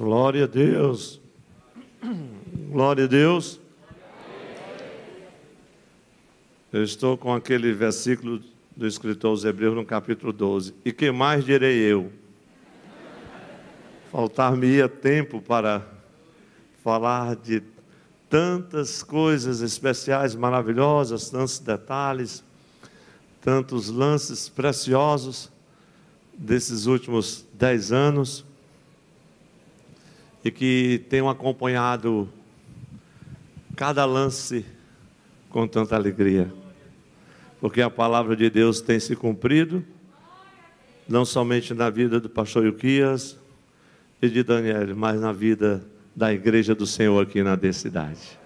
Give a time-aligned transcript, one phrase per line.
[0.00, 1.20] Glória a Deus.
[2.70, 3.60] Glória a Deus.
[6.72, 8.40] Eu estou com aquele versículo
[8.74, 10.74] do escritor aos Hebreus no capítulo 12.
[10.86, 12.10] E que mais direi eu?
[14.10, 15.86] Faltar-me-ia tempo para
[16.82, 17.62] falar de
[18.26, 22.42] tantas coisas especiais, maravilhosas, tantos detalhes,
[23.42, 25.52] tantos lances preciosos
[26.32, 28.48] desses últimos dez anos
[30.44, 32.28] e que tenham acompanhado
[33.76, 34.64] cada lance
[35.48, 36.52] com tanta alegria,
[37.60, 39.84] porque a palavra de Deus tem se cumprido,
[41.08, 43.36] não somente na vida do pastor Ilquias
[44.22, 45.84] e de Daniel, mas na vida
[46.14, 48.38] da igreja do Senhor aqui na cidade.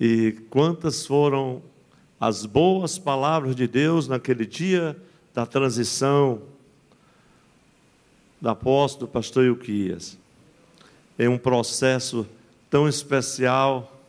[0.00, 1.62] E quantas foram
[2.18, 4.96] as boas palavras de Deus naquele dia
[5.34, 6.42] da transição
[8.40, 10.18] da apóstolo pastor Ilquias,
[11.18, 12.26] em um processo
[12.70, 14.00] tão especial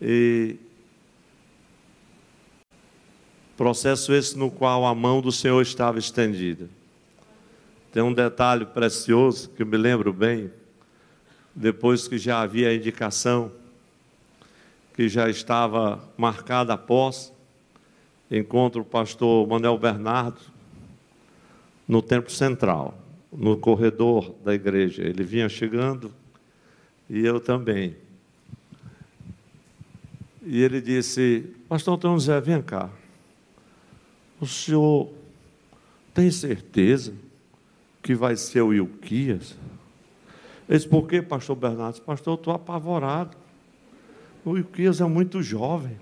[0.00, 0.56] e
[3.56, 6.68] processo esse no qual a mão do Senhor estava estendida.
[7.90, 10.52] Tem um detalhe precioso que eu me lembro bem,
[11.52, 13.50] depois que já havia a indicação
[14.94, 17.32] que já estava marcada a posse,
[18.30, 20.40] encontro o pastor Manuel Bernardo
[21.88, 25.02] no templo central no corredor da igreja.
[25.02, 26.12] Ele vinha chegando
[27.08, 27.96] e eu também.
[30.42, 32.90] E ele disse: Pastor Antônio Zé, vem cá.
[34.40, 35.12] O senhor
[36.14, 37.12] tem certeza
[38.02, 39.56] que vai ser o Ilquias?
[40.68, 42.00] Ele disse: Por quê, pastor Bernardo?
[42.02, 43.36] Pastor, eu estou apavorado.
[44.44, 45.98] O Ilquias é muito jovem.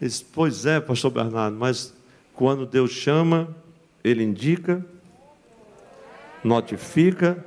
[0.00, 1.94] Ele disse: Pois é, pastor Bernardo, mas
[2.34, 3.54] quando Deus chama,
[4.02, 4.84] ele indica,
[6.42, 7.44] notifica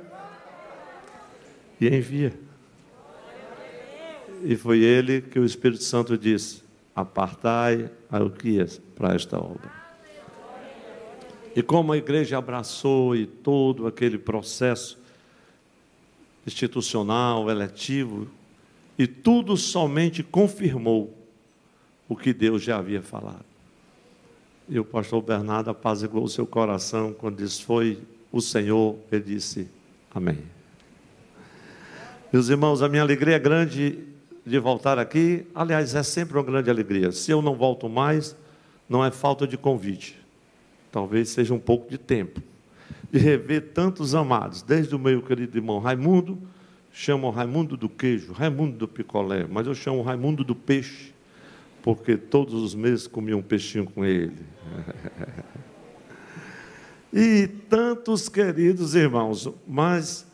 [1.80, 2.32] e envia.
[4.42, 6.62] E foi ele que o Espírito Santo disse:
[6.94, 9.70] Apartai a Euquias para esta obra.
[11.54, 14.98] E como a igreja abraçou e todo aquele processo
[16.46, 18.28] institucional, eletivo,
[18.98, 21.16] e tudo somente confirmou
[22.08, 23.55] o que Deus já havia falado.
[24.68, 27.98] E o pastor Bernardo apaziguou o seu coração quando disse: Foi
[28.32, 28.96] o Senhor.
[29.12, 29.68] Ele disse:
[30.12, 30.38] Amém.
[32.32, 34.00] Meus irmãos, a minha alegria é grande
[34.44, 35.46] de voltar aqui.
[35.54, 37.12] Aliás, é sempre uma grande alegria.
[37.12, 38.36] Se eu não volto mais,
[38.88, 40.18] não é falta de convite.
[40.90, 42.42] Talvez seja um pouco de tempo.
[43.12, 46.36] De rever tantos amados, desde o meu querido irmão Raimundo,
[46.92, 51.14] chamam Raimundo do queijo, Raimundo do picolé, mas eu chamo Raimundo do peixe
[51.86, 54.34] porque todos os meses comia um peixinho com ele.
[57.14, 60.26] e tantos queridos irmãos, mas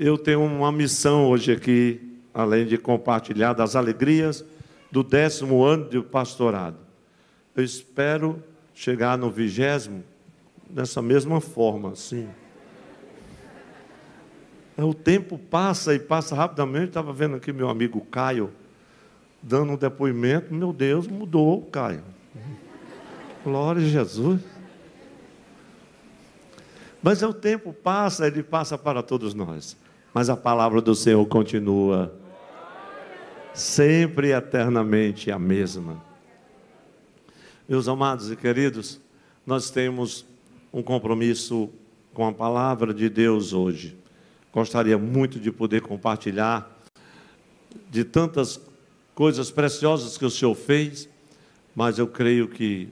[0.00, 4.44] eu tenho uma missão hoje aqui, além de compartilhar das alegrias
[4.90, 6.78] do décimo ano de pastorado.
[7.54, 8.42] Eu espero
[8.74, 10.02] chegar no vigésimo
[10.68, 12.28] dessa mesma forma, assim.
[14.76, 16.88] O tempo passa e passa rapidamente.
[16.88, 18.50] Estava vendo aqui meu amigo Caio,
[19.42, 22.04] dando um depoimento, meu Deus, mudou, Caio.
[23.42, 24.40] Glória a Jesus.
[27.02, 29.76] Mas o tempo passa, ele passa para todos nós.
[30.12, 32.14] Mas a palavra do Senhor continua
[33.54, 36.02] sempre eternamente a mesma.
[37.68, 39.00] Meus amados e queridos,
[39.46, 40.26] nós temos
[40.72, 41.70] um compromisso
[42.12, 43.96] com a palavra de Deus hoje.
[44.52, 46.78] Gostaria muito de poder compartilhar
[47.88, 48.60] de tantas
[49.20, 51.06] coisas preciosas que o Senhor fez,
[51.76, 52.88] mas eu creio que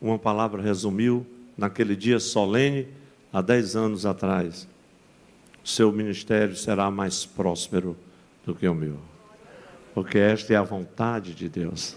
[0.00, 1.26] uma palavra resumiu
[1.58, 2.86] naquele dia solene,
[3.32, 4.68] há dez anos atrás.
[5.64, 7.96] Seu ministério será mais próspero
[8.46, 8.96] do que o meu,
[9.92, 11.96] porque esta é a vontade de Deus.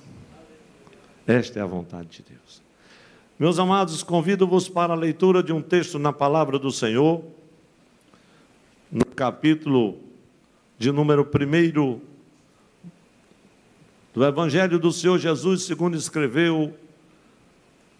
[1.27, 2.63] Esta é a vontade de Deus.
[3.37, 7.23] Meus amados, convido-vos para a leitura de um texto na palavra do Senhor,
[8.91, 9.99] no capítulo
[10.75, 12.14] de número 1
[14.15, 16.73] do Evangelho do Senhor Jesus, segundo escreveu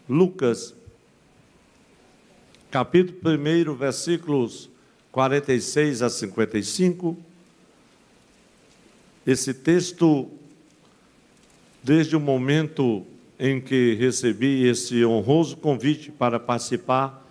[0.08, 0.74] Lucas,
[2.72, 4.70] capítulo 1, versículos
[5.12, 7.18] 46 a 55.
[9.28, 10.30] Esse texto,
[11.84, 13.06] desde o momento
[13.38, 17.28] em que recebi esse honroso convite para participar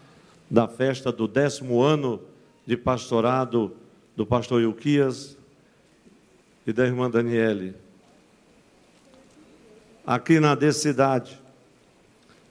[0.51, 2.21] da festa do décimo ano
[2.67, 3.75] de pastorado
[4.15, 5.39] do pastor Ilquias
[6.67, 7.83] e da irmã Daniele,
[10.07, 11.41] aqui na cidade.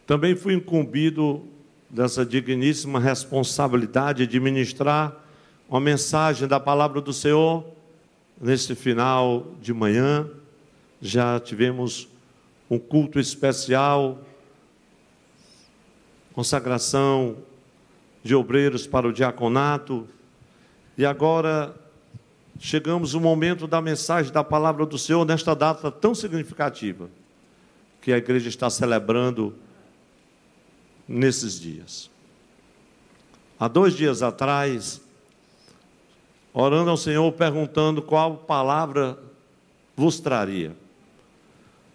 [0.08, 1.44] Também fui incumbido
[1.90, 5.16] dessa digníssima responsabilidade de ministrar
[5.70, 7.66] uma mensagem da palavra do Senhor
[8.42, 10.28] neste final de manhã.
[11.02, 12.08] Já tivemos
[12.70, 14.20] um culto especial,
[16.34, 17.38] consagração
[18.24, 20.08] de obreiros para o diaconato,
[20.98, 21.76] e agora
[22.60, 27.10] chegamos no momento da mensagem da palavra do Senhor nesta data tão significativa
[28.04, 29.56] que a igreja está celebrando
[31.08, 32.12] nesses dias.
[33.58, 35.02] Há dois dias atrás,
[36.54, 39.18] orando ao Senhor, perguntando qual palavra
[39.96, 40.76] vos traria.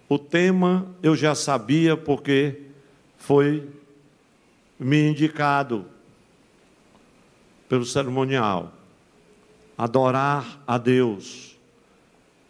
[0.08, 2.62] O tema eu já sabia porque
[3.18, 3.68] foi
[4.78, 5.84] me indicado
[7.68, 8.72] pelo cerimonial.
[9.76, 11.54] Adorar a Deus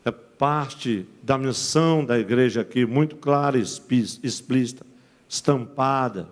[0.04, 4.86] é parte da missão da igreja aqui, muito clara explícita,
[5.28, 6.26] estampada.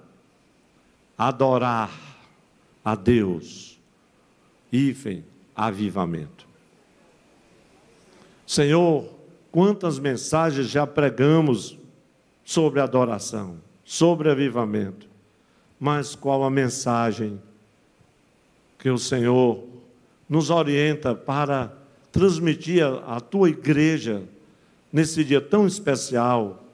[1.19, 1.91] Adorar
[2.83, 3.79] a Deus.
[4.73, 5.23] Hífen,
[5.55, 6.49] avivamento.
[8.47, 9.13] Senhor,
[9.53, 11.77] quantas mensagens já pregamos
[12.43, 15.07] sobre adoração, sobre avivamento,
[15.79, 17.39] mas qual a mensagem
[18.79, 19.63] que o Senhor
[20.27, 21.71] nos orienta para
[22.11, 24.23] transmitir à tua igreja
[24.97, 26.65] nesse dia tão especial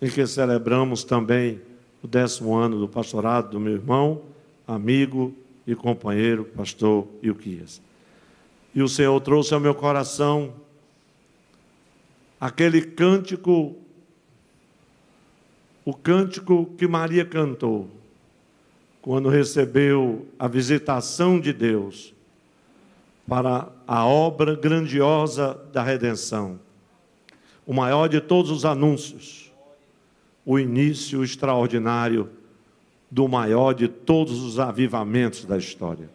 [0.00, 1.60] em que celebramos também
[2.02, 4.22] o décimo ano do pastorado do meu irmão,
[4.66, 5.34] amigo
[5.66, 7.82] e companheiro, pastor Ilquias.
[8.74, 10.54] E o Senhor trouxe ao meu coração
[12.40, 13.76] aquele cântico,
[15.84, 17.90] o cântico que Maria cantou,
[19.02, 22.14] quando recebeu a visitação de Deus
[23.28, 26.58] para a obra grandiosa da redenção,
[27.70, 29.52] o maior de todos os anúncios,
[30.44, 32.28] o início extraordinário
[33.08, 36.10] do maior de todos os avivamentos da história.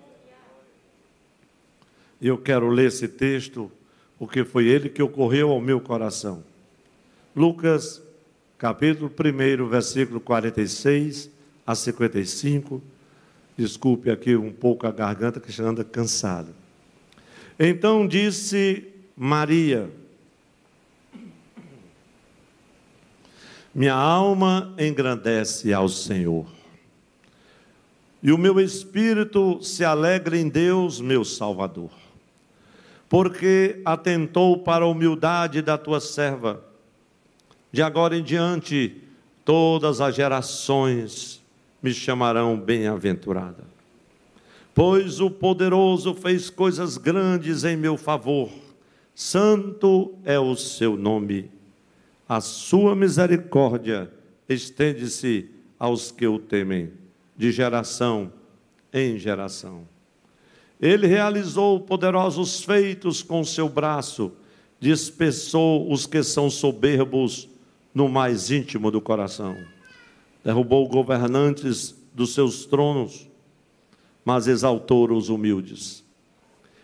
[2.21, 3.71] Eu quero ler esse texto
[4.19, 6.43] porque foi ele que ocorreu ao meu coração.
[7.33, 8.03] Lucas,
[8.57, 11.29] capítulo 1, versículo 46
[11.65, 12.81] a 55.
[13.57, 16.49] Desculpe aqui um pouco a garganta que já anda cansada.
[17.57, 18.85] Então disse
[19.15, 19.89] Maria:
[23.75, 26.47] Minha alma engrandece ao Senhor,
[28.23, 31.91] e o meu espírito se alegra em Deus, meu Salvador
[33.07, 36.63] porque atentou para a humildade da tua serva.
[37.71, 39.01] De agora em diante,
[39.43, 41.41] todas as gerações
[41.81, 43.63] me chamarão bem-aventurada.
[44.73, 48.49] Pois o poderoso fez coisas grandes em meu favor,
[49.13, 51.49] santo é o seu nome.
[52.27, 54.11] A sua misericórdia
[54.49, 56.91] estende-se aos que o temem,
[57.37, 58.31] de geração
[58.91, 59.87] em geração.
[60.81, 64.31] Ele realizou poderosos feitos com seu braço,
[64.79, 67.47] dispersou os que são soberbos
[67.93, 69.55] no mais íntimo do coração.
[70.43, 73.27] Derrubou governantes dos seus tronos,
[74.23, 76.03] mas exaltou os humildes.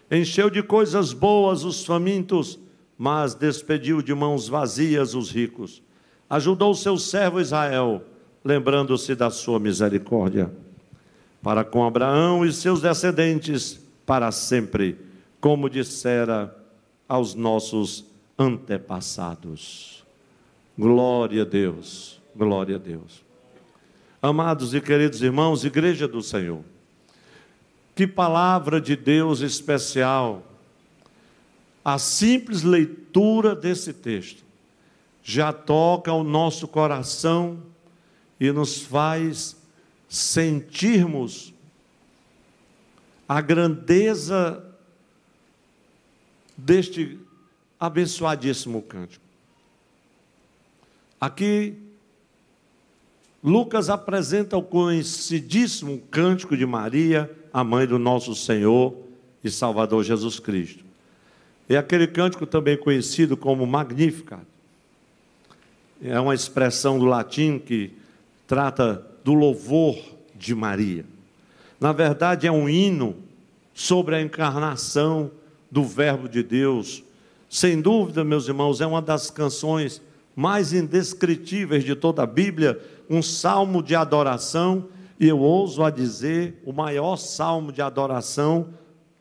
[0.09, 2.59] Encheu de coisas boas os famintos,
[3.01, 5.81] mas despediu de mãos vazias os ricos.
[6.29, 8.03] Ajudou seu servo Israel,
[8.45, 10.51] lembrando-se da sua misericórdia
[11.41, 14.99] para com Abraão e seus descendentes para sempre,
[15.39, 16.55] como dissera
[17.09, 18.05] aos nossos
[18.37, 20.05] antepassados.
[20.77, 23.25] Glória a Deus, glória a Deus.
[24.21, 26.61] Amados e queridos irmãos, Igreja do Senhor,
[27.95, 30.50] que palavra de Deus especial.
[31.83, 34.43] A simples leitura desse texto
[35.23, 37.61] já toca o nosso coração
[38.39, 39.55] e nos faz
[40.07, 41.53] sentirmos
[43.27, 44.63] a grandeza
[46.57, 47.19] deste
[47.79, 49.23] abençoadíssimo cântico.
[51.19, 51.75] Aqui,
[53.43, 58.95] Lucas apresenta o conhecidíssimo cântico de Maria, a mãe do nosso Senhor
[59.43, 60.90] e Salvador Jesus Cristo.
[61.69, 64.41] É aquele cântico também conhecido como Magnificat.
[66.03, 67.91] É uma expressão do latim que
[68.47, 69.97] trata do louvor
[70.35, 71.05] de Maria.
[71.79, 73.15] Na verdade, é um hino
[73.73, 75.31] sobre a encarnação
[75.69, 77.03] do Verbo de Deus.
[77.49, 80.01] Sem dúvida, meus irmãos, é uma das canções
[80.35, 84.87] mais indescritíveis de toda a Bíblia, um salmo de adoração,
[85.19, 88.69] e eu ouso a dizer, o maior salmo de adoração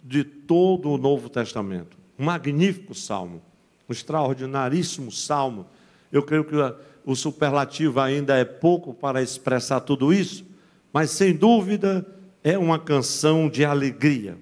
[0.03, 2.00] de todo o Novo Testamento.
[2.21, 3.41] Um magnífico salmo,
[3.89, 5.67] um extraordinaríssimo salmo.
[6.12, 6.55] Eu creio que
[7.03, 10.45] o superlativo ainda é pouco para expressar tudo isso,
[10.93, 12.07] mas sem dúvida
[12.45, 14.37] é uma canção de alegria.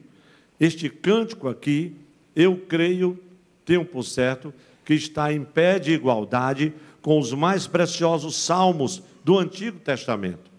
[0.58, 1.94] Este cântico aqui,
[2.34, 3.16] eu creio,
[3.64, 4.52] tenho por certo,
[4.84, 10.50] que está em pé de igualdade com os mais preciosos salmos do Antigo Testamento.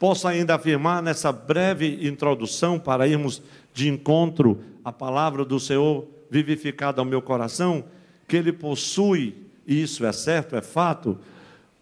[0.00, 3.42] Posso ainda afirmar nessa breve introdução para irmos
[3.74, 7.84] de encontro à palavra do Senhor vivificada ao meu coração,
[8.26, 9.34] que ele possui,
[9.66, 11.18] e isso é certo, é fato,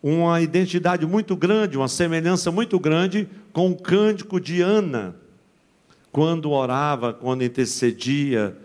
[0.03, 5.15] uma identidade muito grande, uma semelhança muito grande com o cântico de Ana,
[6.11, 8.57] quando orava, quando intercedia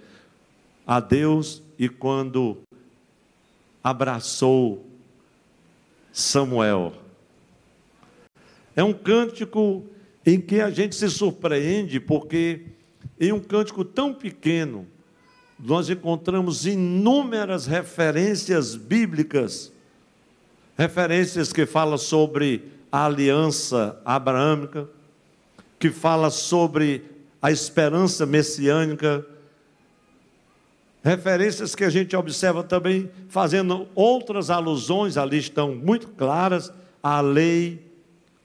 [0.87, 2.57] a Deus e quando
[3.83, 4.83] abraçou
[6.11, 6.93] Samuel.
[8.75, 9.85] É um cântico
[10.25, 12.65] em que a gente se surpreende, porque
[13.19, 14.87] em um cântico tão pequeno,
[15.59, 19.71] nós encontramos inúmeras referências bíblicas,
[20.77, 24.87] referências que falam sobre a aliança abraâmica,
[25.79, 27.03] que fala sobre
[27.41, 29.25] a esperança messiânica,
[31.03, 36.71] referências que a gente observa também fazendo outras alusões, ali estão muito claras,
[37.01, 37.85] à lei,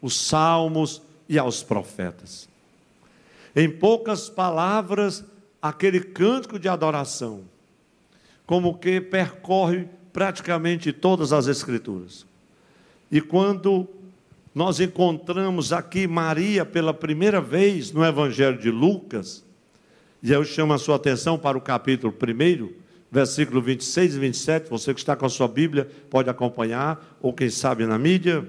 [0.03, 2.49] os salmos e aos profetas.
[3.57, 5.25] Em poucas palavras,
[5.61, 7.43] aquele cântico de adoração,
[8.47, 12.27] como que percorre praticamente todas as Escrituras.
[13.11, 13.89] E quando
[14.55, 19.45] nós encontramos aqui Maria pela primeira vez no Evangelho de Lucas,
[20.23, 22.71] e eu chamo a sua atenção para o capítulo 1,
[23.11, 24.71] versículo 26 e 27.
[24.71, 28.47] Você que está com a sua Bíblia pode acompanhar, ou quem sabe na mídia.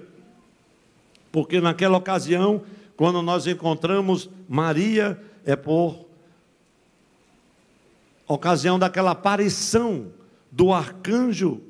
[1.31, 2.61] Porque naquela ocasião,
[2.97, 6.05] quando nós encontramos Maria, é por
[8.33, 10.07] ocasião daquela aparição
[10.51, 11.61] do arcanjo,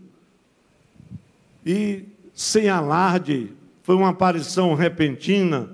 [1.66, 3.52] e sem alarde,
[3.84, 5.70] foi uma aparição repentina,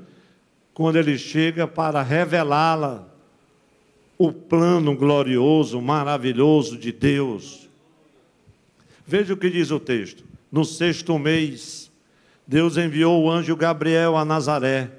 [0.73, 3.07] quando ele chega para revelá-la
[4.17, 7.69] o plano glorioso, maravilhoso de Deus.
[9.05, 10.23] Veja o que diz o texto.
[10.51, 11.91] No sexto mês,
[12.45, 14.91] Deus enviou o anjo Gabriel a Nazaré,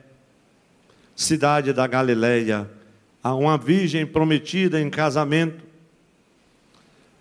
[1.14, 2.70] cidade da Galileia,
[3.22, 5.64] a uma virgem prometida em casamento,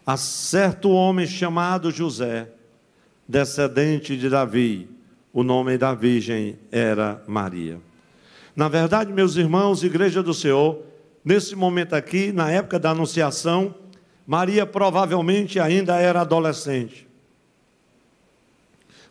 [0.07, 2.49] a certo homem chamado José,
[3.27, 4.89] descendente de Davi.
[5.31, 7.79] O nome da virgem era Maria.
[8.55, 10.81] Na verdade, meus irmãos, igreja do Senhor,
[11.27, 13.75] Nesse momento aqui, na época da Anunciação,
[14.25, 17.05] Maria provavelmente ainda era adolescente.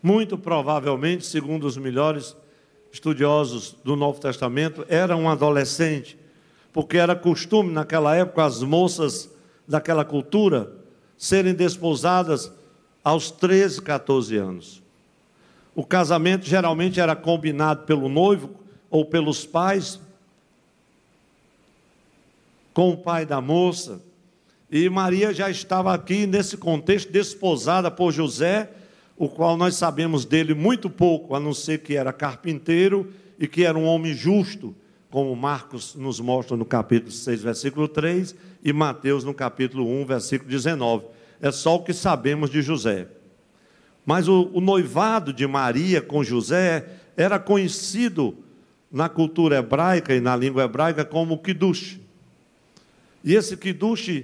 [0.03, 2.35] Muito provavelmente, segundo os melhores
[2.91, 6.19] estudiosos do Novo Testamento, era um adolescente,
[6.73, 9.31] porque era costume naquela época as moças
[9.69, 10.73] daquela cultura
[11.17, 12.51] serem desposadas
[13.03, 14.83] aos 13, 14 anos.
[15.75, 18.51] O casamento geralmente era combinado pelo noivo
[18.91, 20.01] ou pelos pais
[22.73, 24.03] com o pai da moça.
[24.71, 28.71] E Maria já estava aqui nesse contexto, desposada por José,
[29.17, 33.65] o qual nós sabemos dele muito pouco, a não ser que era carpinteiro e que
[33.65, 34.75] era um homem justo,
[35.17, 40.51] como Marcos nos mostra no capítulo 6, versículo 3, e Mateus no capítulo 1, versículo
[40.51, 41.07] 19.
[41.41, 43.09] É só o que sabemos de José.
[44.05, 48.37] Mas o, o noivado de Maria com José era conhecido
[48.93, 51.99] na cultura hebraica e na língua hebraica como Kiddush.
[53.25, 54.23] E esse Kiddush,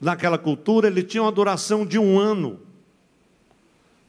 [0.00, 2.60] naquela cultura, ele tinha uma duração de um ano.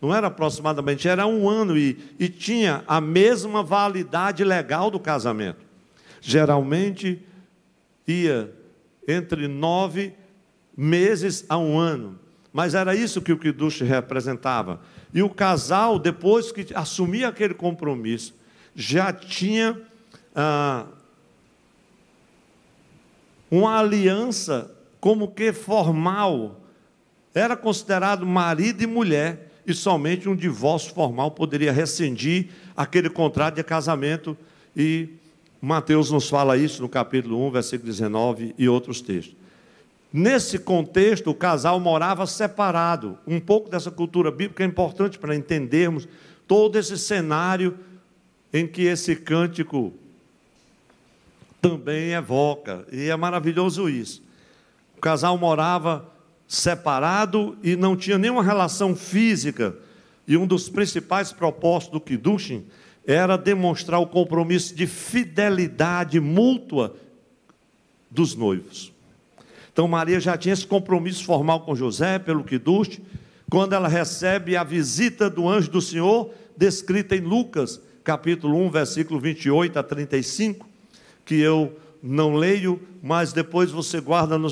[0.02, 5.71] Não era aproximadamente, era um ano e, e tinha a mesma validade legal do casamento.
[6.22, 7.20] Geralmente
[8.08, 8.54] ia
[9.08, 10.14] entre nove
[10.78, 12.20] meses a um ano.
[12.54, 14.80] Mas era isso que o Kiddush representava.
[15.14, 18.36] E o casal, depois que assumia aquele compromisso,
[18.76, 19.82] já tinha
[20.36, 20.86] ah,
[23.50, 26.62] uma aliança como que formal.
[27.34, 33.64] Era considerado marido e mulher, e somente um divórcio formal poderia rescindir aquele contrato de
[33.64, 34.38] casamento.
[34.76, 35.10] E
[35.62, 39.36] Mateus nos fala isso no capítulo 1, versículo 19 e outros textos.
[40.12, 43.18] Nesse contexto, o casal morava separado.
[43.28, 46.08] Um pouco dessa cultura bíblica é importante para entendermos
[46.48, 47.78] todo esse cenário
[48.52, 49.94] em que esse cântico
[51.62, 54.24] também evoca, e é maravilhoso isso.
[54.98, 56.10] O casal morava
[56.48, 59.78] separado e não tinha nenhuma relação física,
[60.28, 62.66] e um dos principais propósitos do Kiddushin
[63.06, 66.96] era demonstrar o compromisso de fidelidade mútua
[68.10, 68.92] dos noivos.
[69.72, 73.00] Então Maria já tinha esse compromisso formal com José pelo Kiddush,
[73.50, 79.20] quando ela recebe a visita do anjo do Senhor, descrita em Lucas, capítulo 1, versículo
[79.20, 80.68] 28 a 35,
[81.26, 84.50] que eu não leio, mas depois você guarda no,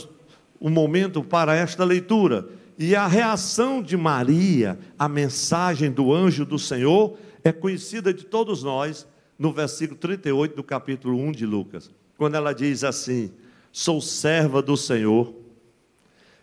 [0.59, 2.47] um momento para esta leitura.
[2.77, 8.63] E a reação de Maria à mensagem do anjo do Senhor é conhecida de todos
[8.63, 13.31] nós no versículo 38 do capítulo 1 de Lucas, quando ela diz assim:
[13.71, 15.33] Sou serva do Senhor,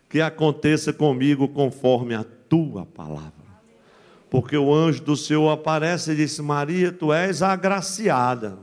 [0.09, 3.33] que aconteça comigo conforme a tua palavra.
[4.31, 8.59] Porque o anjo do Senhor aparece e disse: Maria, tu és agraciada.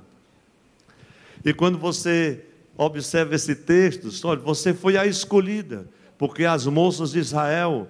[1.46, 2.44] E quando você
[2.76, 4.10] observa esse texto,
[4.44, 5.88] você foi a escolhida,
[6.18, 7.88] porque as moças de Israel,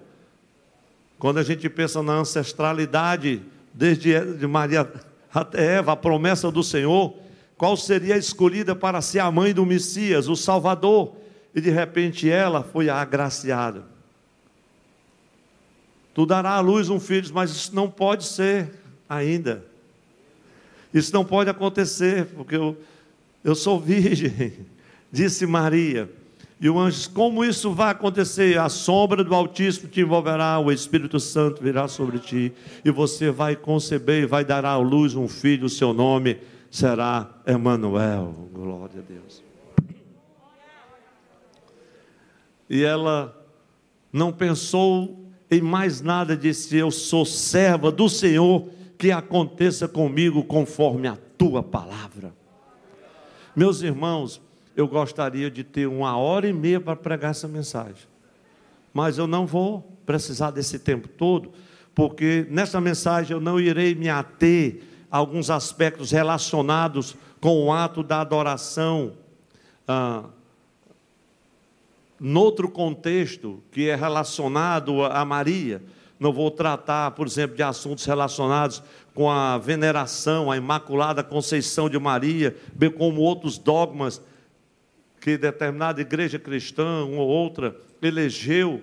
[1.17, 3.41] quando a gente pensa na ancestralidade,
[3.73, 4.89] desde de Maria
[5.33, 7.15] até Eva, a promessa do Senhor,
[7.57, 11.15] qual seria a escolhida para ser a mãe do Messias, o Salvador,
[11.55, 13.85] e de repente ela foi agraciada.
[16.13, 18.71] Tu darás à luz um filho, mas isso não pode ser
[19.09, 19.65] ainda.
[20.93, 22.77] Isso não pode acontecer, porque eu,
[23.43, 24.53] eu sou virgem,
[25.11, 26.09] disse Maria.
[26.63, 28.57] E o anjo Como isso vai acontecer?
[28.57, 32.53] A sombra do Altíssimo te envolverá, o Espírito Santo virá sobre ti,
[32.85, 36.39] e você vai conceber e vai dar à luz um filho, o seu nome
[36.71, 38.47] será Emanuel.
[38.53, 39.43] Glória a Deus.
[42.69, 43.37] E ela
[44.11, 51.09] não pensou em mais nada, disse: Eu sou serva do Senhor, que aconteça comigo conforme
[51.09, 52.33] a tua palavra.
[53.53, 54.41] Meus irmãos,
[54.75, 58.07] eu gostaria de ter uma hora e meia para pregar essa mensagem,
[58.93, 61.51] mas eu não vou precisar desse tempo todo,
[61.95, 68.01] porque nessa mensagem eu não irei me ater a alguns aspectos relacionados com o ato
[68.01, 69.13] da adoração.
[69.87, 70.23] Ah,
[72.19, 75.83] Noutro contexto que é relacionado a Maria,
[76.17, 78.81] não vou tratar, por exemplo, de assuntos relacionados
[79.13, 84.21] com a veneração, a Imaculada Conceição de Maria, bem como outros dogmas
[85.23, 88.81] que determinada igreja cristã, uma ou outra, elegeu,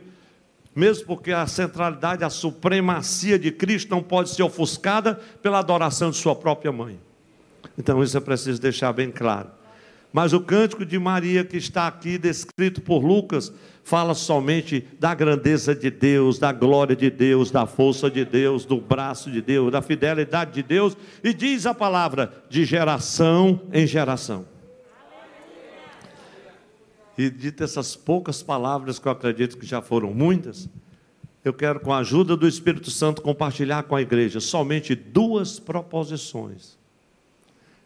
[0.75, 6.17] mesmo porque a centralidade, a supremacia de Cristo não pode ser ofuscada pela adoração de
[6.17, 6.99] sua própria mãe.
[7.77, 9.51] Então, isso é preciso deixar bem claro.
[10.11, 13.53] Mas o cântico de Maria, que está aqui descrito por Lucas,
[13.85, 18.81] fala somente da grandeza de Deus, da glória de Deus, da força de Deus, do
[18.81, 24.47] braço de Deus, da fidelidade de Deus, e diz a palavra de geração em geração.
[27.21, 30.71] E dito essas poucas palavras, que eu acredito que já foram muitas,
[31.45, 36.79] eu quero, com a ajuda do Espírito Santo, compartilhar com a igreja somente duas proposições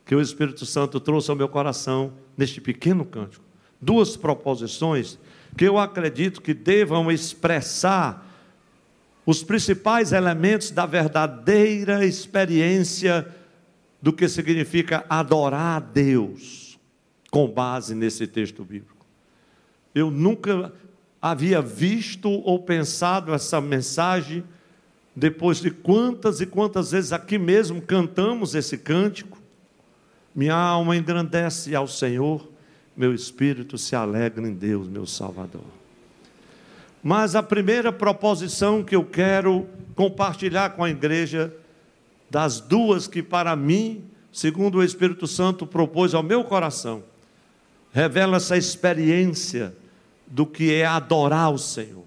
[0.07, 3.45] que o Espírito Santo trouxe ao meu coração neste pequeno cântico.
[3.81, 5.19] Duas proposições
[5.57, 8.25] que eu acredito que devam expressar
[9.27, 13.27] os principais elementos da verdadeira experiência
[14.01, 16.79] do que significa adorar a Deus,
[17.33, 18.94] com base nesse texto bíblico.
[19.95, 20.73] Eu nunca
[21.21, 24.45] havia visto ou pensado essa mensagem
[25.17, 29.45] depois de quantas e quantas vezes aqui mesmo cantamos esse cântico
[30.35, 32.51] minha alma engrandece ao Senhor,
[32.97, 35.63] meu espírito se alegra em Deus, meu Salvador.
[37.03, 41.55] Mas a primeira proposição que eu quero compartilhar com a igreja,
[42.29, 44.03] das duas que para mim,
[44.33, 47.05] segundo o Espírito Santo propôs ao meu coração,
[47.93, 49.73] revela essa experiência
[50.27, 52.05] do que é adorar o Senhor.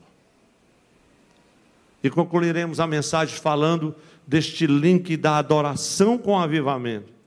[2.03, 7.17] E concluiremos a mensagem falando deste link da adoração com avivamento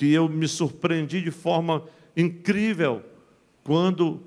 [0.00, 1.82] que eu me surpreendi de forma
[2.16, 3.02] incrível
[3.62, 4.22] quando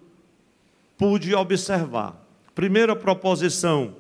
[0.96, 2.24] pude observar.
[2.54, 3.96] Primeira proposição: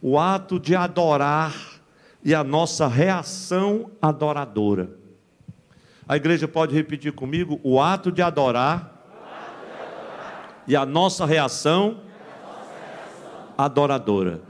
[0.00, 1.80] o ato de adorar
[2.24, 4.90] e a nossa reação adoradora.
[6.06, 9.01] A igreja pode repetir comigo: o ato de adorar,
[10.66, 12.00] e a nossa reação,
[13.56, 14.40] adoradora.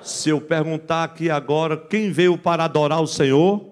[0.00, 3.64] Se eu perguntar aqui agora, quem veio para adorar o Senhor?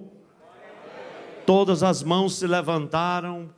[1.46, 3.50] Todas as mãos se levantaram.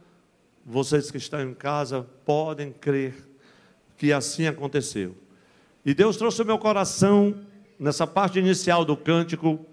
[0.64, 3.14] Vocês que estão em casa podem crer
[3.96, 5.16] que assim aconteceu.
[5.84, 7.34] E Deus trouxe ao meu coração,
[7.78, 9.64] nessa parte inicial do cântico,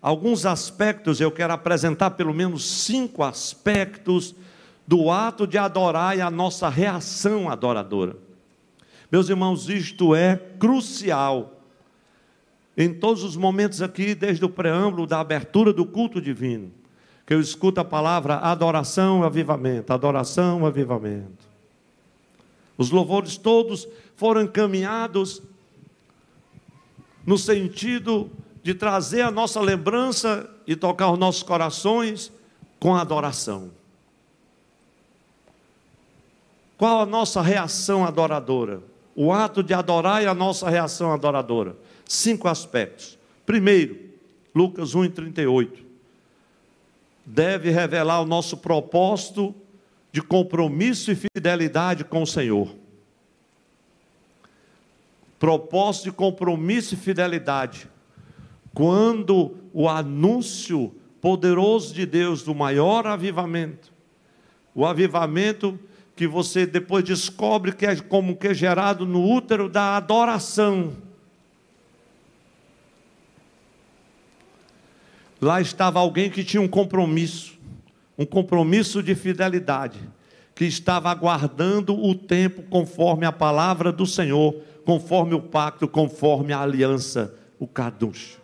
[0.00, 4.34] alguns aspectos, eu quero apresentar pelo menos cinco aspectos
[4.88, 8.16] do ato de adorar e a nossa reação adoradora.
[9.12, 11.60] Meus irmãos, isto é crucial.
[12.74, 16.72] Em todos os momentos aqui, desde o preâmbulo da abertura do culto divino,
[17.26, 21.46] que eu escuto a palavra adoração, avivamento, adoração, avivamento.
[22.78, 25.42] Os louvores todos foram encaminhados
[27.26, 28.30] no sentido
[28.62, 32.32] de trazer a nossa lembrança e tocar os nossos corações
[32.80, 33.76] com adoração.
[36.78, 38.80] Qual a nossa reação adoradora?
[39.16, 41.76] O ato de adorar e a nossa reação adoradora.
[42.06, 43.18] Cinco aspectos.
[43.44, 43.98] Primeiro,
[44.54, 45.84] Lucas 1,38.
[47.26, 49.52] Deve revelar o nosso propósito
[50.12, 52.72] de compromisso e fidelidade com o Senhor.
[55.36, 57.88] Propósito de compromisso e fidelidade.
[58.72, 63.92] Quando o anúncio poderoso de Deus do maior avivamento,
[64.72, 65.76] o avivamento
[66.18, 70.96] que você depois descobre que é como que é gerado no útero da adoração.
[75.40, 77.56] Lá estava alguém que tinha um compromisso,
[78.18, 80.00] um compromisso de fidelidade,
[80.56, 86.60] que estava aguardando o tempo conforme a palavra do Senhor, conforme o pacto, conforme a
[86.60, 88.40] aliança, o caducho.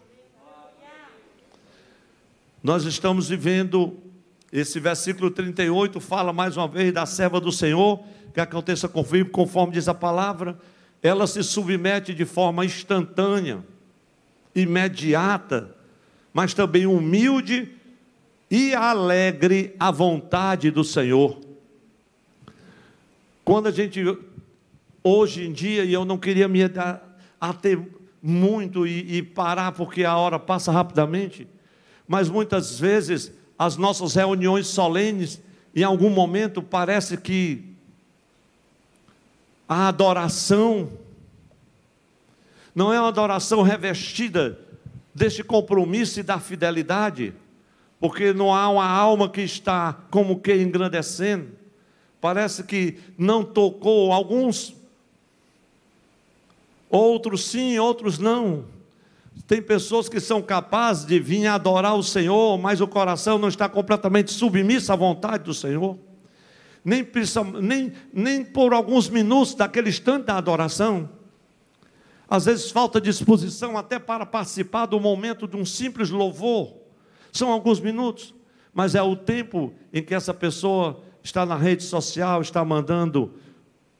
[2.63, 4.04] Nós estamos vivendo
[4.55, 9.73] esse versículo 38 fala mais uma vez da serva do Senhor, que aconteça conforme, conforme
[9.73, 10.57] diz a palavra,
[11.03, 13.65] ela se submete de forma instantânea,
[14.55, 15.75] imediata,
[16.33, 17.69] mas também humilde
[18.49, 21.41] e alegre à vontade do Senhor.
[23.45, 24.05] Quando a gente,
[25.03, 26.61] hoje em dia, e eu não queria me
[27.41, 27.81] ater
[28.23, 31.49] muito e, e parar, porque a hora passa rapidamente,
[32.07, 35.41] mas muitas vezes as nossas reuniões solenes,
[35.75, 37.75] em algum momento parece que
[39.69, 40.91] a adoração
[42.75, 44.59] não é uma adoração revestida
[45.15, 47.33] deste compromisso e da fidelidade,
[48.01, 51.53] porque não há uma alma que está como que engrandecendo.
[52.21, 54.75] Parece que não tocou alguns,
[56.91, 58.65] outros sim, outros não.
[59.47, 63.69] Tem pessoas que são capazes de vir adorar o Senhor, mas o coração não está
[63.69, 65.99] completamente submisso à vontade do Senhor.
[66.85, 67.07] Nem,
[67.61, 71.11] nem, nem por alguns minutos daquele instante da adoração.
[72.29, 76.75] Às vezes falta disposição até para participar do momento de um simples louvor.
[77.31, 78.35] São alguns minutos,
[78.73, 83.35] mas é o tempo em que essa pessoa está na rede social, está mandando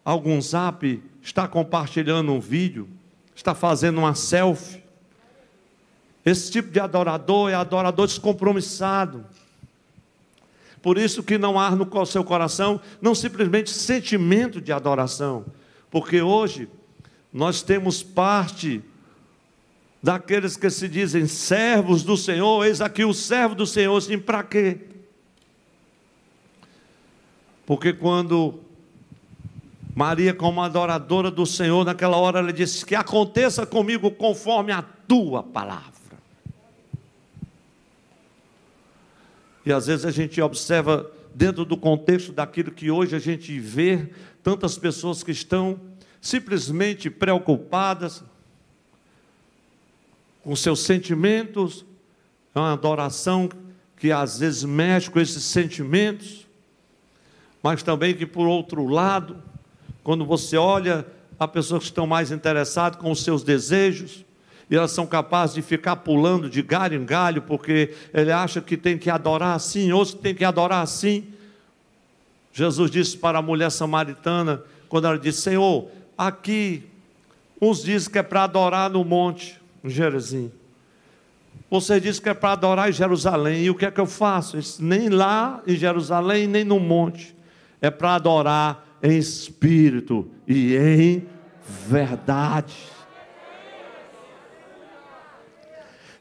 [0.05, 2.89] algum zap, está compartilhando um vídeo,
[3.35, 4.84] está fazendo uma selfie
[6.25, 9.25] esse tipo de adorador é adorador descompromissado.
[10.81, 15.45] Por isso que não há no seu coração não simplesmente sentimento de adoração,
[15.91, 16.69] porque hoje
[17.33, 18.83] nós temos parte
[20.03, 24.43] daqueles que se dizem servos do Senhor, eis aqui o servo do Senhor, assim, para
[24.43, 24.79] quê?
[27.65, 28.61] Porque quando
[29.95, 35.43] Maria, como adoradora do Senhor, naquela hora ela disse: Que aconteça comigo conforme a tua
[35.43, 35.94] palavra.
[39.65, 44.11] E às vezes a gente observa, dentro do contexto daquilo que hoje a gente vê,
[44.43, 45.81] tantas pessoas que estão
[46.21, 48.23] simplesmente preocupadas
[50.43, 51.85] com seus sentimentos,
[52.55, 53.49] é uma adoração
[53.97, 56.47] que às vezes mexe com esses sentimentos,
[57.63, 59.43] mas também que, por outro lado,
[60.03, 61.07] quando você olha,
[61.39, 64.24] há pessoas que estão mais interessadas com os seus desejos,
[64.71, 68.77] e elas são capazes de ficar pulando de galho em galho, porque ele acha que
[68.77, 71.25] tem que adorar assim, outros tem que adorar assim.
[72.53, 76.85] Jesus disse para a mulher samaritana, quando ela disse: Senhor, aqui,
[77.61, 80.51] uns dizem que é para adorar no monte, em Jerezim.
[81.71, 84.57] Você diz que é para adorar em Jerusalém, e o que é que eu faço?
[84.81, 87.35] Nem lá em Jerusalém, nem no monte.
[87.81, 91.27] É para adorar em espírito e em
[91.89, 92.94] verdade.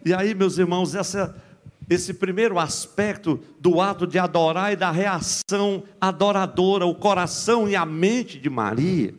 [0.06, 1.36] E aí, meus irmãos, essa,
[1.89, 7.86] esse primeiro aspecto do ato de adorar e da reação adoradora, o coração e a
[7.86, 9.13] mente de Maria,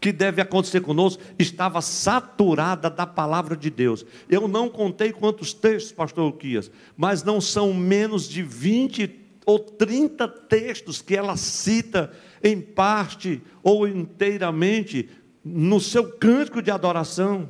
[0.00, 4.04] que deve acontecer conosco, estava saturada da palavra de Deus.
[4.28, 10.28] Eu não contei quantos textos, pastor Uquias, mas não são menos de 20 ou 30
[10.28, 15.08] textos que ela cita em parte ou inteiramente
[15.44, 17.48] no seu cântico de adoração.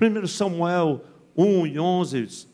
[0.00, 1.04] 1 Samuel
[1.36, 2.48] 1 e 11,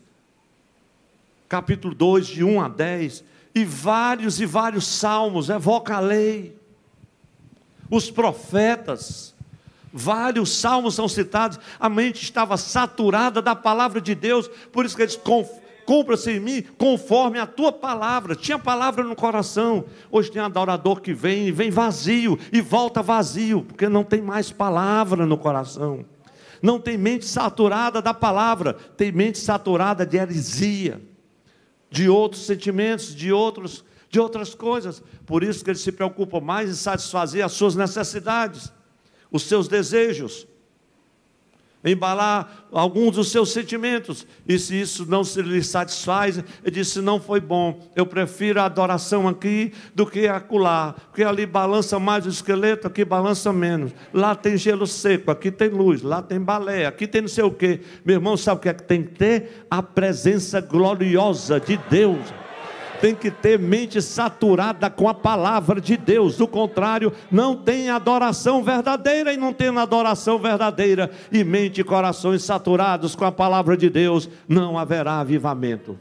[1.47, 3.23] capítulo 2, de 1 a 10,
[3.55, 6.55] e vários e vários salmos, evoca a lei,
[7.89, 9.33] os profetas,
[9.91, 15.01] vários salmos são citados, a mente estava saturada da palavra de Deus, por isso que
[15.01, 15.19] eles
[15.85, 18.35] cumpra-se em mim conforme a tua palavra.
[18.35, 19.85] Tinha palavra no coração.
[20.11, 24.51] Hoje tem adorador que vem e vem vazio e volta vazio, porque não tem mais
[24.51, 26.05] palavra no coração
[26.61, 31.01] não tem mente saturada da palavra, tem mente saturada de heresia,
[31.89, 35.01] de outros sentimentos, de outros de outras coisas.
[35.25, 38.71] Por isso que ele se preocupa mais em satisfazer as suas necessidades,
[39.31, 40.47] os seus desejos,
[41.83, 44.27] embalar alguns dos seus sentimentos.
[44.47, 47.79] E se isso não se lhe satisfaz, ele disse: não foi bom.
[47.95, 53.05] Eu prefiro a adoração aqui do que acolá, porque ali balança mais o esqueleto, aqui
[53.05, 53.91] balança menos.
[54.13, 57.51] Lá tem gelo seco, aqui tem luz, lá tem balé, aqui tem não sei o
[57.51, 57.81] quê.
[58.03, 59.65] Meu irmão, sabe o que é que tem que ter?
[59.69, 62.19] A presença gloriosa de Deus
[63.01, 68.63] tem que ter mente saturada com a palavra de Deus, do contrário, não tem adoração
[68.63, 73.89] verdadeira, e não tem adoração verdadeira, e mente e corações saturados com a palavra de
[73.89, 75.97] Deus, não haverá avivamento.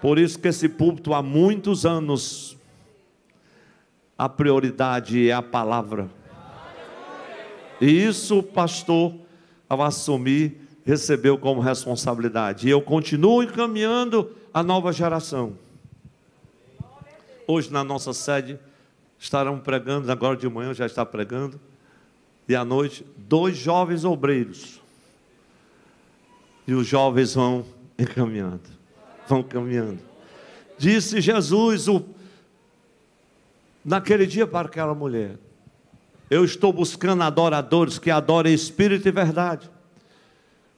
[0.00, 2.56] Por isso que esse púlpito há muitos anos,
[4.16, 6.08] a prioridade é a palavra.
[7.80, 9.14] E isso o pastor,
[9.68, 12.68] ao assumir, recebeu como responsabilidade.
[12.68, 15.52] E eu continuo encaminhando a nova geração.
[17.46, 18.58] Hoje na nossa sede
[19.18, 21.60] estarão pregando, agora de manhã já está pregando,
[22.48, 24.80] e à noite, dois jovens obreiros.
[26.66, 27.66] E os jovens vão
[27.98, 28.62] encaminhando,
[29.28, 29.98] vão caminhando.
[30.78, 32.02] Disse Jesus o,
[33.84, 35.36] naquele dia para aquela mulher:
[36.30, 39.70] Eu estou buscando adoradores que adorem espírito e verdade.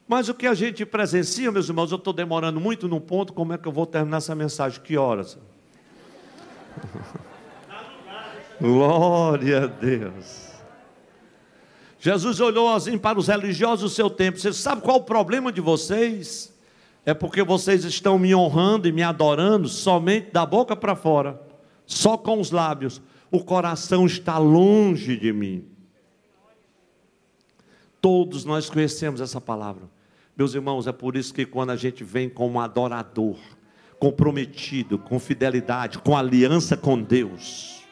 [0.09, 3.53] Mas o que a gente presencia, meus irmãos, eu estou demorando muito no ponto, como
[3.53, 4.81] é que eu vou terminar essa mensagem?
[4.81, 5.37] Que horas?
[8.59, 10.49] Glória a Deus.
[12.01, 14.39] Jesus olhou assim para os religiosos do seu tempo.
[14.39, 16.57] Você sabe qual o problema de vocês?
[17.05, 21.39] É porque vocês estão me honrando e me adorando somente da boca para fora,
[21.85, 23.03] só com os lábios.
[23.31, 25.67] O coração está longe de mim.
[28.01, 29.98] Todos nós conhecemos essa palavra.
[30.39, 33.37] Meus irmãos, é por isso que quando a gente vem como adorador,
[33.99, 37.83] comprometido, com fidelidade, com aliança com Deus,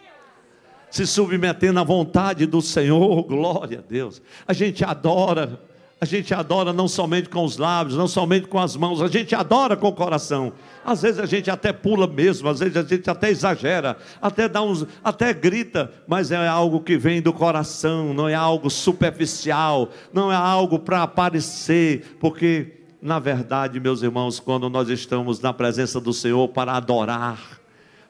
[0.89, 5.61] se submetendo à vontade do Senhor, glória a Deus, a gente adora
[5.99, 9.35] a gente adora não somente com os lábios, não somente com as mãos, a gente
[9.35, 10.53] adora com o coração.
[10.85, 14.63] Às vezes a gente até pula mesmo, às vezes a gente até exagera, até dá
[14.63, 20.31] uns, até grita, mas é algo que vem do coração, não é algo superficial, não
[20.31, 26.13] é algo para aparecer, porque na verdade, meus irmãos, quando nós estamos na presença do
[26.13, 27.59] Senhor para adorar,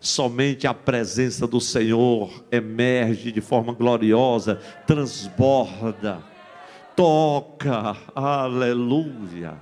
[0.01, 6.36] somente a presença do Senhor emerge de forma gloriosa, transborda
[6.97, 9.55] toca, aleluia.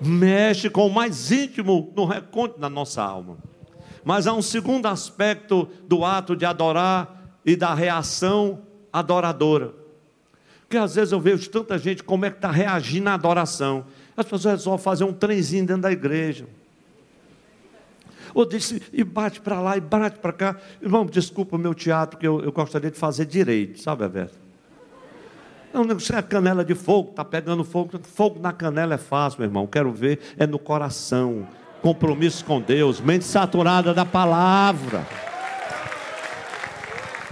[0.00, 3.36] Mexe com o mais íntimo no reconto da nossa alma.
[4.04, 9.74] Mas há um segundo aspecto do ato de adorar e da reação adoradora.
[10.60, 13.86] Porque às vezes eu vejo tanta gente como é que está reagindo à adoração.
[14.16, 16.46] As pessoas resolvem fazer um trenzinho dentro da igreja.
[18.34, 20.56] Ou disse, e bate para lá, e bate para cá.
[20.80, 24.47] Irmão, desculpa o meu teatro, que eu, eu gostaria de fazer direito, sabe, Alberto?
[25.72, 27.98] Não, não, é canela de fogo, está pegando fogo.
[28.02, 29.66] Fogo na canela é fácil, meu irmão.
[29.66, 31.46] Quero ver, é no coração.
[31.82, 35.06] Compromisso com Deus, mente saturada da palavra.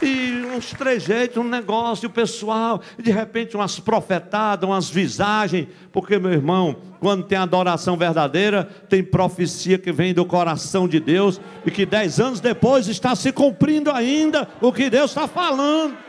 [0.03, 6.77] E uns trejeitos, um negócio, pessoal, de repente umas profetadas, umas visagens, porque, meu irmão,
[7.01, 12.21] quando tem adoração verdadeira, tem profecia que vem do coração de Deus e que dez
[12.21, 16.06] anos depois está se cumprindo ainda o que Deus está falando.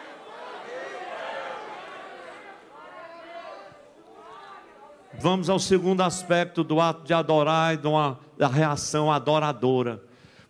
[5.20, 7.80] Vamos ao segundo aspecto do ato de adorar e
[8.38, 10.02] da reação adoradora.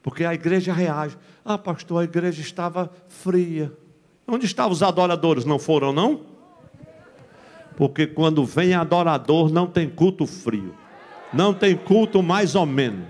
[0.01, 1.17] Porque a igreja reage.
[1.43, 3.71] Ah, pastor, a igreja estava fria.
[4.27, 5.45] Onde estavam os adoradores?
[5.45, 6.21] Não foram, não?
[7.77, 10.75] Porque quando vem adorador, não tem culto frio.
[11.31, 13.05] Não tem culto mais ou menos.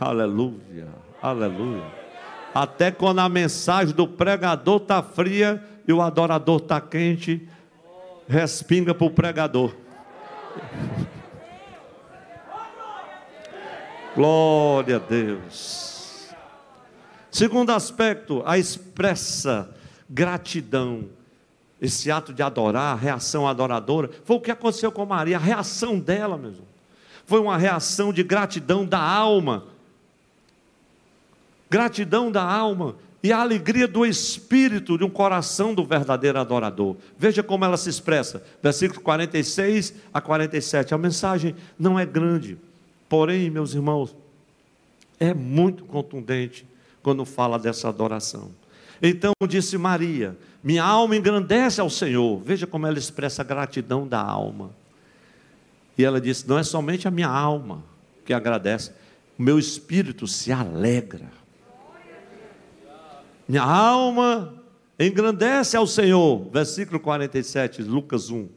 [0.00, 0.88] Aleluia,
[1.22, 1.84] aleluia.
[2.54, 7.48] Até quando a mensagem do pregador está fria e o adorador está quente,
[8.28, 9.74] respinga para o pregador.
[14.14, 16.28] Glória a Deus.
[17.30, 19.70] Segundo aspecto, a expressa
[20.08, 21.04] gratidão.
[21.80, 25.98] Esse ato de adorar, a reação adoradora, foi o que aconteceu com Maria, a reação
[25.98, 26.64] dela mesmo.
[27.26, 29.64] Foi uma reação de gratidão da alma.
[31.68, 36.96] Gratidão da alma e a alegria do espírito de um coração do verdadeiro adorador.
[37.18, 40.94] Veja como ela se expressa, versículo 46 a 47.
[40.94, 42.56] A mensagem não é grande,
[43.08, 44.14] porém, meus irmãos,
[45.18, 46.64] é muito contundente
[47.02, 48.52] quando fala dessa adoração.
[49.02, 52.40] Então disse Maria: Minha alma engrandece ao Senhor.
[52.40, 54.70] Veja como ela expressa a gratidão da alma.
[55.98, 57.82] E ela disse: Não é somente a minha alma,
[58.24, 58.92] que agradece.
[59.36, 61.28] O meu espírito se alegra.
[63.48, 64.54] Minha alma
[64.98, 66.48] engrandece ao Senhor.
[66.50, 68.48] Versículo 47, Lucas 1.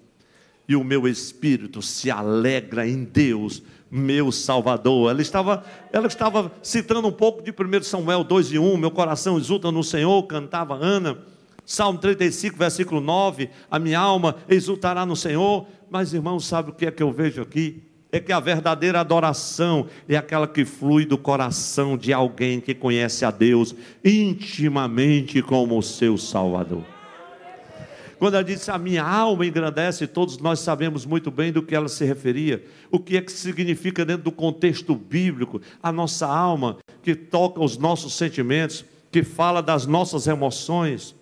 [0.67, 5.09] E o meu espírito se alegra em Deus, meu Salvador.
[5.09, 8.77] Ela estava, ela estava citando um pouco de 1 Samuel 2 e 1.
[8.77, 11.17] Meu coração exulta no Senhor, cantava Ana.
[11.65, 13.49] Salmo 35, versículo 9.
[13.69, 15.67] A minha alma exultará no Senhor.
[15.89, 17.88] Mas, irmãos, sabe o que é que eu vejo aqui?
[18.11, 23.23] É que a verdadeira adoração é aquela que flui do coração de alguém que conhece
[23.23, 26.83] a Deus intimamente como o seu Salvador.
[28.17, 31.87] Quando ela disse, a minha alma engrandece, todos nós sabemos muito bem do que ela
[31.87, 37.15] se referia, o que é que significa dentro do contexto bíblico, a nossa alma, que
[37.15, 41.15] toca os nossos sentimentos, que fala das nossas emoções,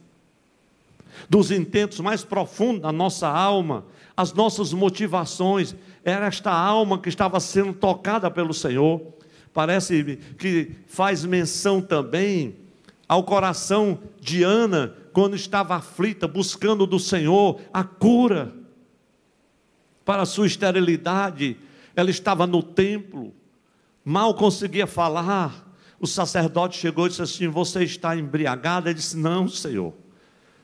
[1.30, 5.76] dos intentos mais profundos da nossa alma, as nossas motivações,
[6.07, 9.01] era esta alma que estava sendo tocada pelo Senhor.
[9.53, 12.55] Parece que faz menção também
[13.09, 18.53] ao coração de Ana, quando estava aflita, buscando do Senhor a cura
[20.05, 21.57] para a sua esterilidade.
[21.93, 23.33] Ela estava no templo,
[24.05, 25.67] mal conseguia falar.
[25.99, 28.89] O sacerdote chegou e disse assim: Você está embriagada?
[28.89, 29.93] Ele disse: Não, Senhor.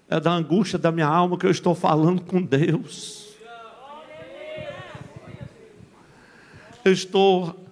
[0.07, 3.22] É da angústia da minha alma que eu estou falando com Deus.
[6.83, 7.65] Eu estou,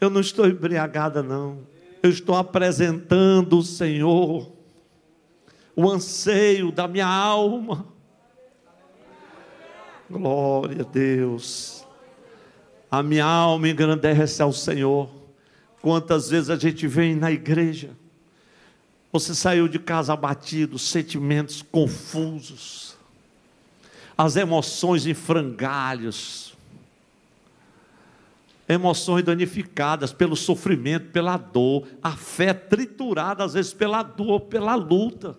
[0.00, 1.58] eu não estou embriagada, não.
[2.02, 4.52] Eu estou apresentando o Senhor,
[5.74, 7.86] o anseio da minha alma.
[10.10, 11.86] Glória a Deus.
[12.90, 15.08] A minha alma engrandece ao Senhor.
[15.80, 17.90] Quantas vezes a gente vem na igreja,
[19.12, 22.96] você saiu de casa abatido, sentimentos confusos,
[24.16, 26.53] as emoções em frangalhos,
[28.68, 35.36] emoções danificadas pelo sofrimento, pela dor, a fé triturada às vezes pela dor, pela luta,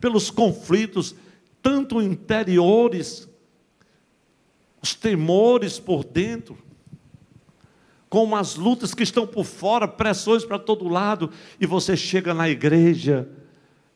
[0.00, 1.14] pelos conflitos,
[1.60, 3.28] tanto interiores,
[4.82, 6.58] os temores por dentro,
[8.08, 12.48] como as lutas que estão por fora, pressões para todo lado, e você chega na
[12.48, 13.28] igreja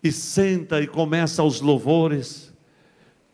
[0.02, 2.54] e senta e começa os louvores,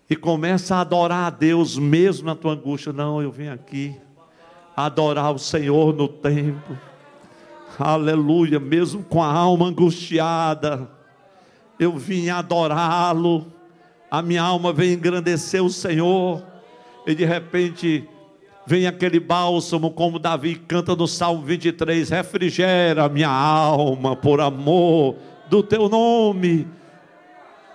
[0.09, 2.93] e começa a adorar a Deus mesmo na tua angústia.
[2.93, 3.99] Não, eu vim aqui
[4.77, 6.79] adorar o Senhor no templo.
[7.79, 10.89] Aleluia, mesmo com a alma angustiada,
[11.79, 13.47] eu vim adorá-lo.
[14.11, 16.43] A minha alma vem engrandecer o Senhor.
[17.07, 18.09] E de repente
[18.67, 25.17] vem aquele bálsamo, como Davi canta no Salmo 23: refrigera minha alma por amor
[25.49, 26.69] do teu nome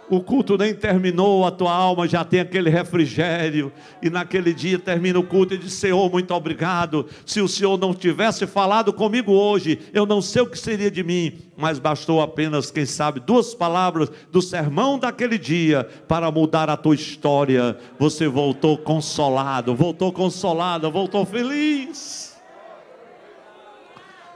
[0.10, 5.20] o culto nem terminou, a tua alma já tem aquele refrigério, e naquele dia termina
[5.20, 7.06] o culto e diz: Senhor, muito obrigado.
[7.26, 11.04] Se o Senhor não tivesse falado comigo hoje, eu não sei o que seria de
[11.04, 16.78] mim, mas bastou apenas, quem sabe, duas palavras do sermão daquele dia para mudar a
[16.78, 17.78] tua história.
[18.00, 22.38] Você voltou consolado, voltou consolada, voltou feliz,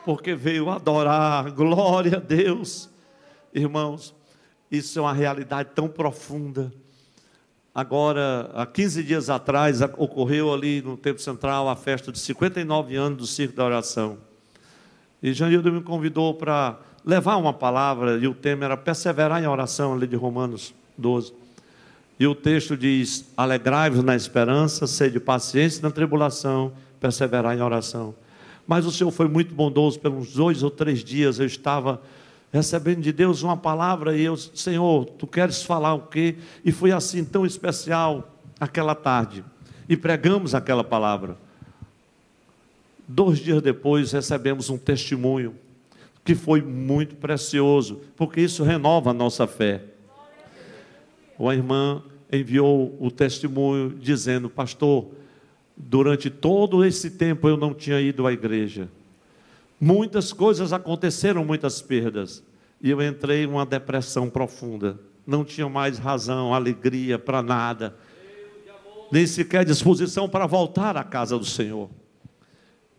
[0.03, 2.89] porque veio adorar, glória a Deus,
[3.53, 4.20] irmãos.
[4.71, 6.71] Isso é uma realidade tão profunda.
[7.75, 13.17] Agora, há 15 dias atrás, ocorreu ali no Templo Central a festa de 59 anos
[13.17, 14.17] do Circo da Oração.
[15.21, 19.93] E Janildo me convidou para levar uma palavra, e o tema era perseverar em oração,
[19.93, 21.33] ali de Romanos 12.
[22.17, 28.15] E o texto diz: Alegrai-vos na esperança, sede paciência na tribulação, perseverar em oração.
[28.65, 32.01] Mas o Senhor foi muito bondoso, pelos dois ou três dias eu estava
[32.51, 36.35] recebendo de Deus uma palavra e eu, Senhor, tu queres falar o quê?
[36.65, 39.43] E foi assim tão especial aquela tarde.
[39.87, 41.37] E pregamos aquela palavra.
[43.07, 45.55] Dois dias depois recebemos um testemunho
[46.23, 49.81] que foi muito precioso, porque isso renova a nossa fé.
[51.39, 55.07] Uma irmã enviou o testemunho dizendo: Pastor,
[55.75, 58.87] durante todo esse tempo eu não tinha ido à igreja
[59.83, 62.43] Muitas coisas aconteceram, muitas perdas.
[62.81, 64.99] E eu entrei em uma depressão profunda.
[65.25, 67.95] Não tinha mais razão, alegria para nada.
[69.11, 71.89] Nem sequer disposição para voltar à casa do Senhor.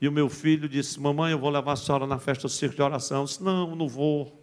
[0.00, 2.76] E o meu filho disse: Mamãe, eu vou levar a senhora na festa do circo
[2.76, 3.20] de oração.
[3.20, 4.38] Eu disse: Não, não vou.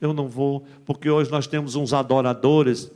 [0.00, 2.90] Eu não vou, porque hoje nós temos uns adoradores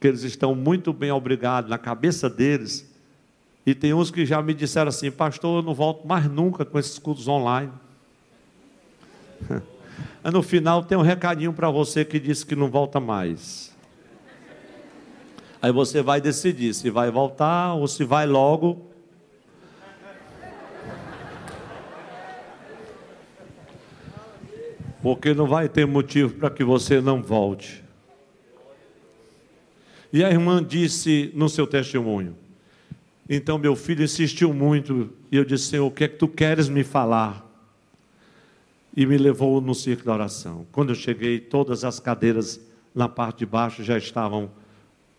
[0.00, 2.88] que eles estão muito bem obrigados na cabeça deles.
[3.66, 6.78] E tem uns que já me disseram assim: Pastor, eu não volto mais nunca com
[6.78, 7.72] esses cultos online.
[10.22, 13.74] Ah, no final tem um recadinho para você que disse que não volta mais.
[15.60, 18.90] Aí você vai decidir se vai voltar ou se vai logo.
[25.02, 27.84] Porque não vai ter motivo para que você não volte.
[30.12, 32.36] E a irmã disse no seu testemunho:
[33.28, 36.84] Então meu filho insistiu muito, e eu disse: O que é que tu queres me
[36.84, 37.53] falar?
[38.96, 40.66] E me levou no círculo da oração.
[40.70, 42.60] Quando eu cheguei, todas as cadeiras
[42.94, 44.50] na parte de baixo já estavam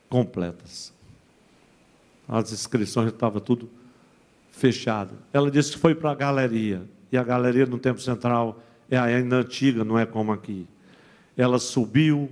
[0.10, 0.94] completas.
[2.28, 3.70] As inscrições estavam tudo
[4.50, 5.14] fechado.
[5.34, 6.84] Ela disse que foi para a galeria.
[7.12, 10.68] E a galeria no Tempo Central é ainda antiga, não é como aqui.
[11.38, 12.30] Ela subiu,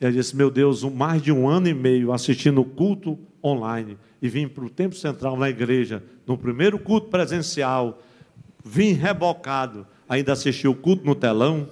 [0.00, 3.98] ela disse: Meu Deus, mais de um ano e meio assistindo o culto online.
[4.22, 8.02] E vim para o Tempo Central na igreja, no primeiro culto presencial.
[8.64, 11.68] Vim rebocado, ainda assisti o culto no telão.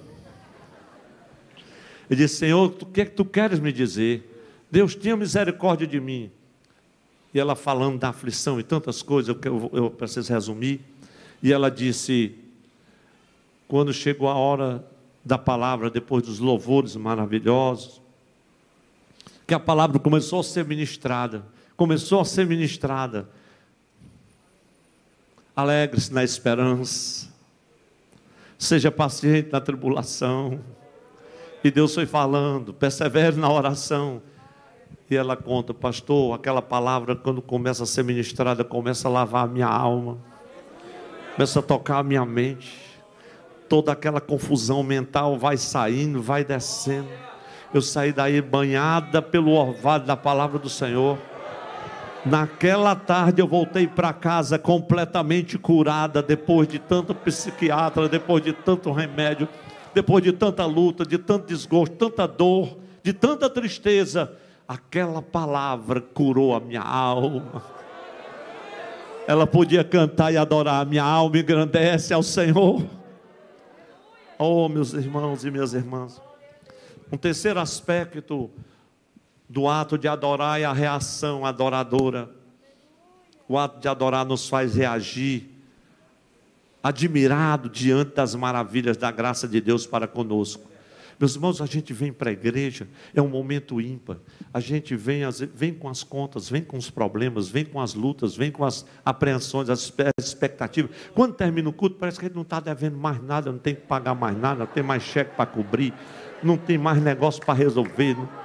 [2.09, 4.31] E disse: Senhor, o que é que tu queres me dizer?
[4.69, 6.31] Deus, tenha misericórdia de mim.
[7.33, 10.81] E ela falando da aflição e tantas coisas, eu, eu preciso resumir.
[11.41, 12.35] E ela disse:
[13.67, 14.85] quando chegou a hora
[15.23, 18.01] da palavra, depois dos louvores maravilhosos,
[19.47, 23.27] que a palavra começou a ser ministrada, começou a ser ministrada.
[25.55, 27.29] Alegre-se na esperança,
[28.57, 30.59] seja paciente na tribulação.
[31.63, 34.21] E Deus foi falando, persevere na oração.
[35.09, 39.47] E ela conta, pastor, aquela palavra quando começa a ser ministrada, começa a lavar a
[39.47, 40.17] minha alma,
[41.35, 42.85] começa a tocar a minha mente
[43.67, 47.09] toda aquela confusão mental vai saindo, vai descendo.
[47.73, 51.17] Eu saí daí banhada pelo orvalho da palavra do Senhor.
[52.25, 58.91] Naquela tarde eu voltei para casa completamente curada, depois de tanto psiquiatra, depois de tanto
[58.91, 59.47] remédio,
[59.93, 64.35] depois de tanta luta, de tanto desgosto, tanta dor, de tanta tristeza.
[64.67, 67.61] Aquela palavra curou a minha alma.
[69.27, 72.83] Ela podia cantar e adorar, a minha alma engrandece ao Senhor.
[74.39, 76.19] Oh, meus irmãos e minhas irmãs.
[77.11, 78.49] Um terceiro aspecto
[79.47, 82.29] do ato de adorar é a reação adoradora.
[83.47, 85.49] O ato de adorar nos faz reagir,
[86.81, 90.75] admirado diante das maravilhas da graça de Deus para conosco.
[91.17, 94.17] Meus irmãos, a gente vem para a igreja, é um momento ímpar.
[94.53, 95.21] A gente vem,
[95.53, 98.85] vem com as contas, vem com os problemas, vem com as lutas, vem com as
[99.05, 100.91] apreensões, as expectativas.
[101.13, 103.75] Quando termina o culto, parece que a gente não está devendo mais nada, não tem
[103.75, 105.93] que pagar mais nada, não tem mais cheque para cobrir,
[106.43, 108.15] não tem mais negócio para resolver.
[108.17, 108.44] Não.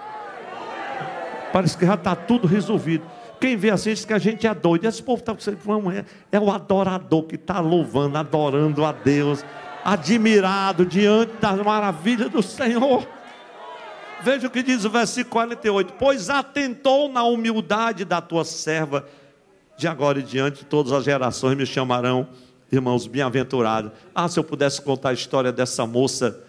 [1.52, 3.04] Parece que já está tudo resolvido.
[3.40, 4.86] Quem vê assim diz que a gente é doido.
[4.86, 9.44] Esse povo está é, é o adorador que está louvando, adorando a Deus
[9.84, 13.06] admirado diante das maravilhas do Senhor.
[14.22, 19.06] Veja o que diz o versículo 48: Pois atentou na humildade da tua serva,
[19.76, 22.28] de agora e diante, todas as gerações me chamarão,
[22.70, 23.92] irmãos, bem-aventurados.
[24.14, 26.44] Ah, se eu pudesse contar a história dessa moça,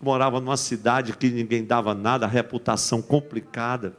[0.00, 3.92] morava numa cidade que ninguém dava nada, reputação complicada.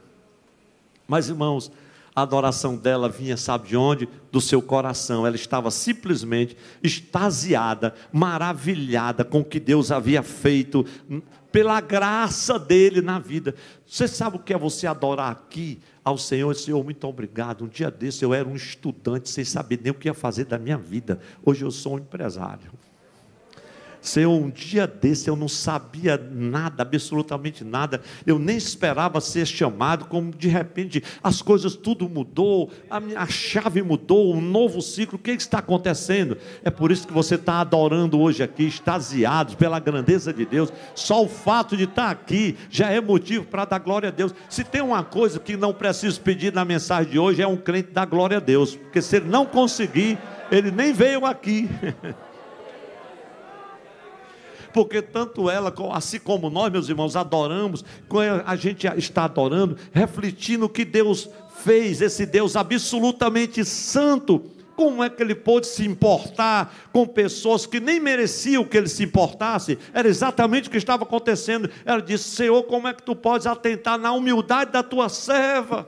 [1.11, 1.69] Mas, irmãos,
[2.15, 4.07] a adoração dela vinha, sabe de onde?
[4.31, 5.27] Do seu coração.
[5.27, 10.85] Ela estava simplesmente extasiada, maravilhada com o que Deus havia feito,
[11.51, 13.53] pela graça dele na vida.
[13.85, 16.55] Você sabe o que é você adorar aqui ao Senhor?
[16.55, 17.65] Senhor, muito obrigado.
[17.65, 20.57] Um dia desse eu era um estudante sem saber nem o que ia fazer da
[20.57, 21.19] minha vida.
[21.45, 22.71] Hoje eu sou um empresário.
[24.01, 30.05] Senhor, um dia desse eu não sabia nada, absolutamente nada, eu nem esperava ser chamado,
[30.05, 35.21] como de repente as coisas tudo mudou, a, minha, chave mudou, um novo ciclo, o
[35.21, 36.35] que está acontecendo?
[36.63, 41.23] É por isso que você está adorando hoje aqui, extasiado pela grandeza de Deus, só
[41.23, 44.33] o fato de estar aqui já é motivo para dar glória a Deus.
[44.49, 47.91] Se tem uma coisa que não preciso pedir na mensagem de hoje, é um crente
[47.91, 50.17] dar glória a Deus, porque se ele não conseguir,
[50.51, 51.69] ele nem veio aqui.
[54.73, 57.83] porque tanto ela, assim como nós, meus irmãos, adoramos,
[58.45, 61.29] a gente está adorando, refletindo o que Deus
[61.63, 64.43] fez, esse Deus absolutamente santo.
[64.75, 69.03] Como é que ele pôde se importar com pessoas que nem mereciam que ele se
[69.03, 69.77] importasse?
[69.93, 71.69] Era exatamente o que estava acontecendo.
[71.85, 75.87] Ela disse: Senhor, como é que tu podes atentar na humildade da tua serva?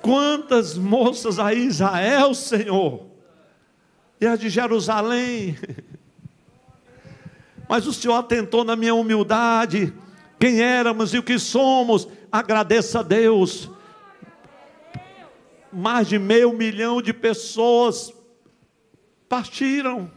[0.00, 3.11] Quantas moças a Israel, Senhor,
[4.22, 5.58] e a de Jerusalém.
[7.68, 9.92] Mas o Senhor atentou na minha humildade,
[10.38, 12.06] quem éramos e o que somos.
[12.30, 13.68] Agradeça a Deus.
[15.72, 18.14] Mais de meio milhão de pessoas
[19.28, 20.08] partiram.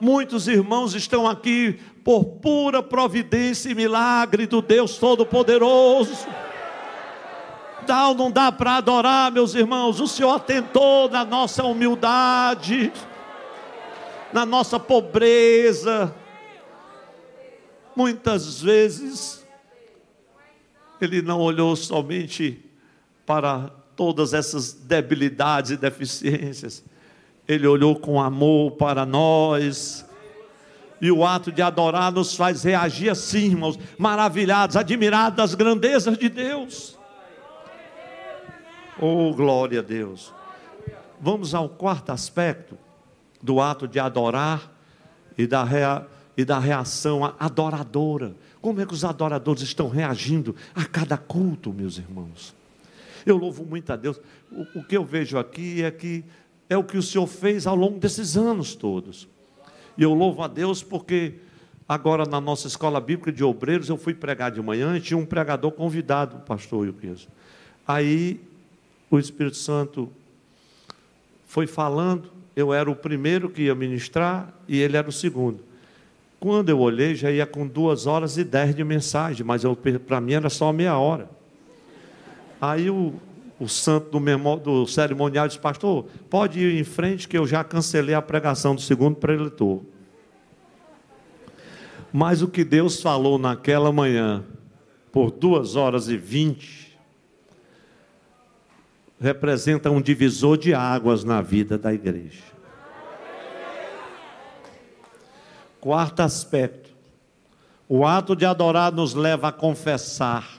[0.00, 6.28] Muitos irmãos estão aqui por pura providência e milagre do Deus Todo-Poderoso
[7.90, 10.00] ou não dá para adorar, meus irmãos?
[10.00, 12.92] O Senhor atentou na nossa humildade.
[14.32, 16.14] na nossa pobreza.
[17.96, 19.44] Muitas vezes,
[21.00, 22.64] Ele não olhou somente
[23.26, 26.84] para todas essas debilidades e deficiências,
[27.46, 30.04] Ele olhou com amor para nós.
[31.00, 36.28] E o ato de adorar nos faz reagir assim, irmãos, maravilhados, admirados das grandezas de
[36.28, 36.97] Deus.
[39.00, 40.34] Oh, glória a Deus.
[41.20, 42.76] Vamos ao quarto aspecto
[43.40, 44.72] do ato de adorar
[45.36, 46.04] e da, rea,
[46.36, 48.34] e da reação adoradora.
[48.60, 52.52] Como é que os adoradores estão reagindo a cada culto, meus irmãos?
[53.24, 54.20] Eu louvo muito a Deus.
[54.50, 56.24] O, o que eu vejo aqui é que
[56.68, 59.28] é o que o Senhor fez ao longo desses anos todos.
[59.96, 61.36] E eu louvo a Deus porque
[61.88, 65.24] agora na nossa escola bíblica de obreiros eu fui pregar de manhã e tinha um
[65.24, 67.28] pregador convidado, o pastor Euquês.
[67.86, 68.47] Aí
[69.16, 70.10] o Espírito Santo
[71.46, 75.60] foi falando, eu era o primeiro que ia ministrar e ele era o segundo.
[76.40, 79.62] Quando eu olhei, já ia com duas horas e dez de mensagem, mas
[80.06, 81.28] para mim era só meia hora.
[82.60, 83.14] Aí o,
[83.58, 87.64] o santo do, memo, do cerimonial disse, pastor, pode ir em frente que eu já
[87.64, 89.80] cancelei a pregação do segundo preletor.
[92.12, 94.44] Mas o que Deus falou naquela manhã,
[95.10, 96.87] por duas horas e vinte,
[99.20, 102.44] representa um divisor de águas na vida da igreja.
[105.80, 106.90] Quarto aspecto:
[107.88, 110.58] o ato de adorar nos leva a confessar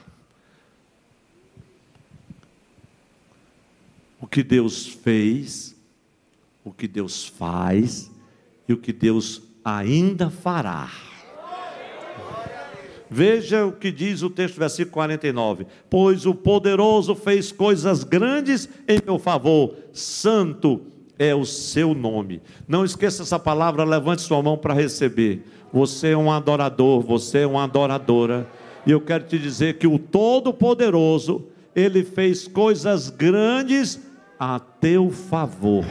[4.20, 5.76] o que Deus fez,
[6.64, 8.12] o que Deus faz
[8.68, 11.09] e o que Deus ainda fará.
[13.10, 15.66] Veja o que diz o texto, versículo 49.
[15.90, 20.82] Pois o poderoso fez coisas grandes em meu favor, santo
[21.18, 22.42] é o seu nome.
[22.68, 25.44] Não esqueça essa palavra, levante sua mão para receber.
[25.74, 28.48] Você é um adorador, você é uma adoradora.
[28.86, 31.46] E eu quero te dizer que o Todo-Poderoso,
[31.76, 34.00] ele fez coisas grandes
[34.40, 35.86] a teu favor.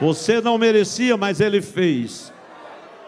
[0.00, 2.32] Você não merecia, mas ele fez.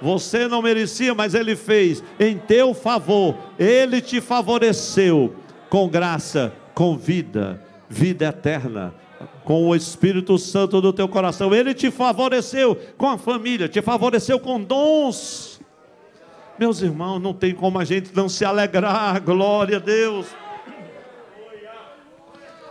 [0.00, 3.36] Você não merecia, mas Ele fez em teu favor.
[3.58, 5.34] Ele te favoreceu
[5.68, 8.94] com graça, com vida, vida eterna,
[9.44, 11.52] com o Espírito Santo do teu coração.
[11.54, 15.60] Ele te favoreceu com a família, te favoreceu com dons.
[16.58, 19.20] Meus irmãos, não tem como a gente não se alegrar.
[19.20, 20.26] Glória a Deus.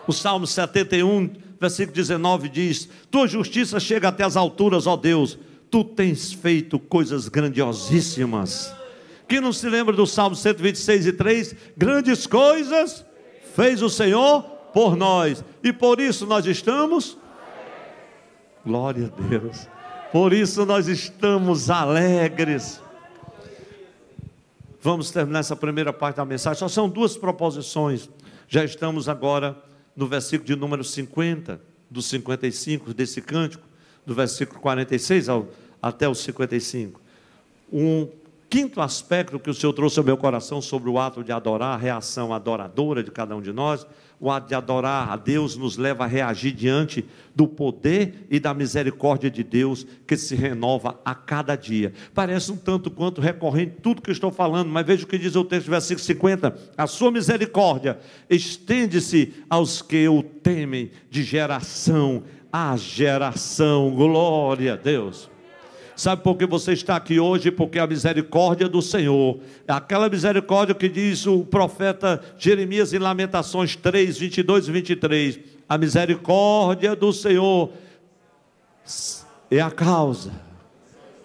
[0.08, 5.38] O Salmo 71, versículo 19 diz: Tua justiça chega até as alturas, ó Deus
[5.70, 8.74] tu tens feito coisas grandiosíssimas.
[9.28, 11.56] Quem não se lembra do Salmo 126 e 3?
[11.76, 13.06] Grandes coisas
[13.56, 14.42] fez o Senhor
[14.74, 17.18] por nós, e por isso nós estamos.
[18.66, 19.68] Glória a Deus.
[20.12, 22.82] Por isso nós estamos alegres.
[24.82, 26.60] Vamos terminar essa primeira parte da mensagem.
[26.60, 28.10] Só são duas proposições.
[28.48, 29.58] Já estamos agora
[29.96, 31.60] no versículo de número 50,
[31.90, 33.67] do 55 desse cântico
[34.08, 35.50] do versículo 46 ao,
[35.82, 37.02] até o 55.
[37.72, 38.08] Um
[38.50, 41.78] quinto aspecto que o Senhor trouxe ao meu coração sobre o ato de adorar, a
[41.78, 43.86] reação adoradora de cada um de nós.
[44.20, 47.06] O ato de adorar a Deus nos leva a reagir diante
[47.36, 51.94] do poder e da misericórdia de Deus que se renova a cada dia.
[52.16, 55.44] Parece um tanto quanto recorrente tudo que estou falando, mas veja o que diz o
[55.44, 56.58] texto, versículo 50.
[56.76, 63.92] A sua misericórdia estende-se aos que o temem de geração a geração.
[63.92, 65.30] Glória a Deus.
[65.96, 67.50] Sabe por que você está aqui hoje?
[67.50, 73.76] Porque a misericórdia do Senhor, é aquela misericórdia que diz o profeta Jeremias em Lamentações
[73.76, 75.40] 3, 22 e 23.
[75.68, 77.72] A misericórdia do Senhor
[79.50, 80.32] é a causa,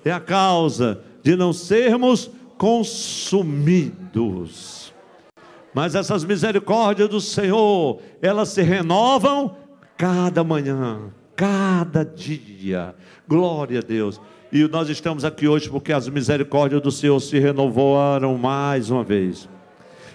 [0.03, 4.03] é a causa de não sermos consumidos.
[5.75, 9.57] Mas essas misericórdias do Senhor, elas se renovam
[10.03, 12.92] cada manhã, cada dia.
[13.28, 14.20] Glória a Deus.
[14.50, 19.48] E nós estamos aqui hoje porque as misericórdias do Senhor se renovaram mais uma vez.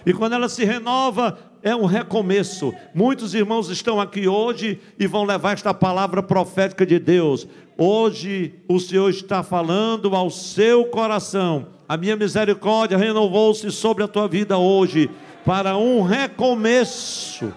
[0.04, 2.70] E quando ela se renova, é um recomeço.
[2.94, 7.48] Muitos irmãos estão aqui hoje e vão levar esta palavra profética de Deus.
[7.78, 11.66] Hoje o Senhor está falando ao seu coração.
[11.88, 15.08] A minha misericórdia renovou-se sobre a tua vida hoje
[15.46, 17.50] para um recomeço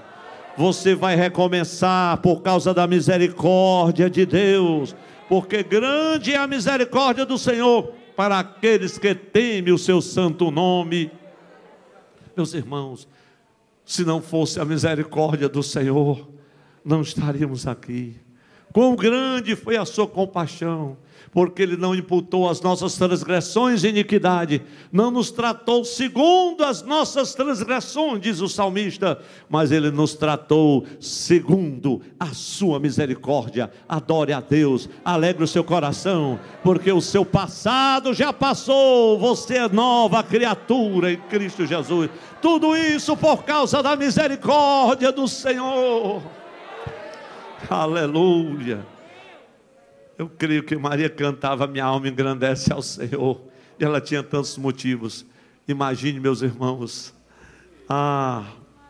[0.58, 4.96] você vai recomeçar por causa da misericórdia de Deus,
[5.30, 11.12] porque grande é a misericórdia do Senhor para aqueles que temem o seu santo nome.
[12.36, 13.08] Meus irmãos,
[13.86, 16.30] se não fosse a misericórdia do Senhor,
[16.84, 18.16] não estaríamos aqui.
[18.74, 20.98] Quão grande foi a sua compaixão
[21.32, 24.62] porque Ele não imputou as nossas transgressões e iniquidade,
[24.92, 29.20] não nos tratou segundo as nossas transgressões, diz o salmista,
[29.50, 33.72] mas Ele nos tratou segundo a sua misericórdia.
[33.88, 39.70] Adore a Deus, alegre o seu coração, porque o seu passado já passou, você é
[39.70, 42.10] nova criatura em Cristo Jesus.
[42.42, 46.22] Tudo isso por causa da misericórdia do Senhor.
[47.70, 48.86] Aleluia.
[50.22, 53.42] Eu creio que Maria cantava, minha alma engrandece ao Senhor.
[53.80, 55.26] E ela tinha tantos motivos.
[55.68, 57.12] Imagine, meus irmãos.
[57.90, 58.46] Ah,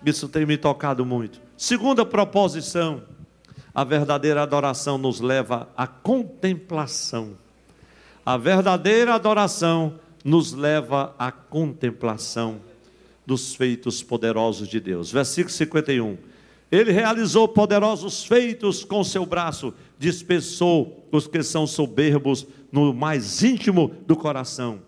[0.05, 1.39] isso tem me tocado muito.
[1.55, 3.03] Segunda proposição:
[3.73, 7.37] a verdadeira adoração nos leva à contemplação.
[8.25, 12.59] A verdadeira adoração nos leva à contemplação
[13.25, 15.09] dos feitos poderosos de Deus.
[15.09, 16.17] Versículo 51.
[16.71, 23.93] Ele realizou poderosos feitos com seu braço, dispersou os que são soberbos no mais íntimo
[24.07, 24.79] do coração.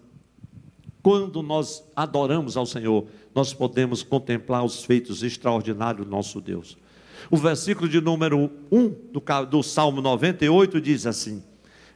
[1.02, 3.06] Quando nós adoramos ao Senhor,
[3.36, 6.78] nós podemos contemplar os feitos extraordinários do nosso Deus.
[7.30, 11.44] O versículo de número 1 do, do Salmo 98 diz assim: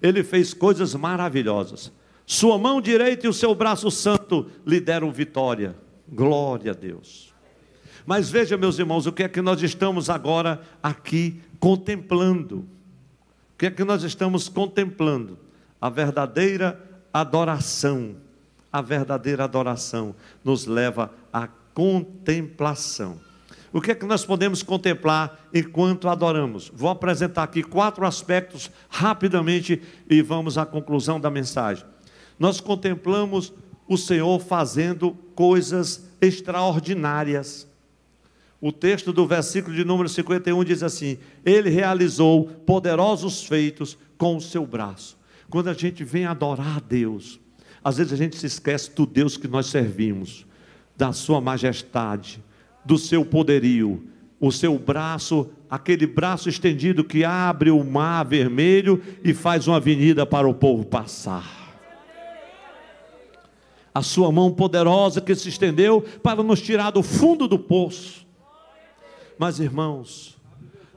[0.02, 1.92] Ele fez coisas maravilhosas.
[2.26, 5.74] Sua mão direita e o seu braço santo lhe deram vitória.
[6.10, 7.34] Glória a Deus.
[8.08, 12.60] Mas veja, meus irmãos, o que é que nós estamos agora aqui contemplando.
[13.54, 15.38] O que é que nós estamos contemplando?
[15.82, 16.82] A verdadeira
[17.14, 18.16] adoração.
[18.72, 23.20] A verdadeira adoração nos leva à contemplação.
[23.74, 26.72] O que é que nós podemos contemplar enquanto adoramos?
[26.74, 31.86] Vou apresentar aqui quatro aspectos rapidamente e vamos à conclusão da mensagem.
[32.40, 33.54] Nós contemplamos
[33.86, 37.67] o Senhor fazendo coisas extraordinárias.
[38.60, 44.42] O texto do versículo de número 51 diz assim: Ele realizou poderosos feitos com o
[44.42, 45.18] seu braço.
[45.50, 47.40] Quando a gente vem adorar a Deus,
[47.84, 50.46] às vezes a gente se esquece do Deus que nós servimos,
[50.96, 52.44] da Sua majestade,
[52.84, 54.08] do seu poderio,
[54.40, 60.26] o seu braço, aquele braço estendido que abre o mar vermelho e faz uma avenida
[60.26, 61.68] para o povo passar
[63.98, 68.27] a sua mão poderosa que se estendeu para nos tirar do fundo do poço.
[69.38, 70.38] Mas irmãos,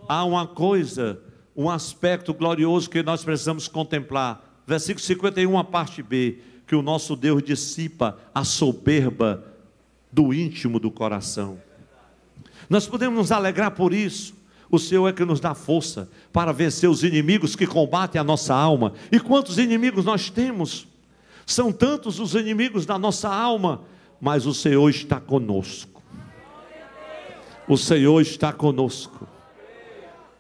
[0.09, 1.21] há uma coisa,
[1.55, 4.63] um aspecto glorioso que nós precisamos contemplar.
[4.67, 9.45] Versículo 51, a parte B, que o nosso Deus dissipa a soberba
[10.13, 11.59] do íntimo do coração.
[12.69, 14.35] Nós podemos nos alegrar por isso.
[14.71, 18.55] O Senhor é que nos dá força para vencer os inimigos que combatem a nossa
[18.55, 18.93] alma.
[19.11, 20.87] E quantos inimigos nós temos?
[21.45, 23.83] São tantos os inimigos da nossa alma,
[24.21, 25.90] mas o Senhor está conosco.
[27.71, 29.29] O Senhor está conosco.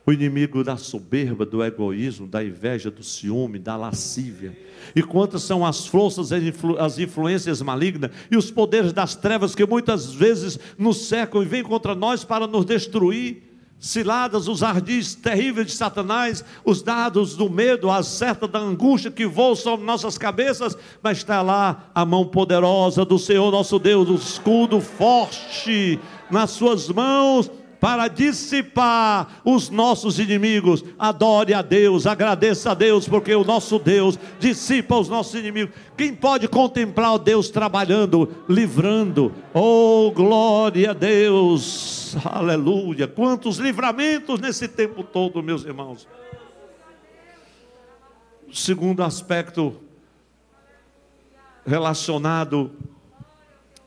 [0.05, 4.59] O inimigo da soberba, do egoísmo, da inveja, do ciúme, da lascívia.
[4.97, 10.13] E quantas são as forças, as influências malignas e os poderes das trevas que muitas
[10.13, 13.45] vezes nos cercam e vêm contra nós para nos destruir
[13.79, 19.25] ciladas, os ardis terríveis de Satanás, os dados do medo, a seta da angústia que
[19.25, 24.17] voam sobre nossas cabeças, mas está lá a mão poderosa do Senhor nosso Deus, o
[24.17, 25.99] escudo forte
[26.31, 27.51] nas suas mãos
[27.81, 30.85] para dissipar os nossos inimigos.
[30.99, 35.75] Adore a Deus, agradeça a Deus, porque o nosso Deus dissipa os nossos inimigos.
[35.97, 39.33] Quem pode contemplar o Deus trabalhando, livrando?
[39.55, 42.15] Oh, glória a Deus!
[42.23, 43.09] Aleluia!
[43.09, 46.07] Quantos livramentos nesse tempo todo, meus irmãos.
[48.53, 49.77] Segundo aspecto
[51.65, 52.73] relacionado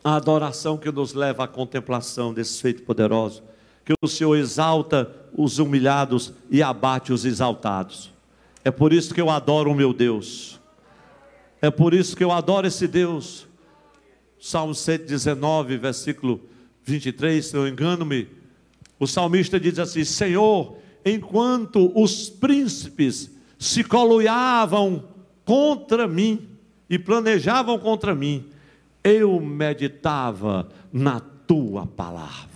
[0.04, 3.44] à adoração que nos leva à contemplação desse feito poderoso
[3.86, 8.12] que o Senhor exalta os humilhados e abate os exaltados.
[8.64, 10.60] É por isso que eu adoro o meu Deus.
[11.62, 13.46] É por isso que eu adoro esse Deus.
[14.40, 16.42] Salmo 119, versículo
[16.84, 18.28] 23, se eu engano-me,
[19.00, 25.04] o salmista diz assim: Senhor, enquanto os príncipes se coluiavam
[25.46, 26.48] contra mim
[26.90, 28.46] e planejavam contra mim,
[29.04, 32.54] eu meditava na tua palavra.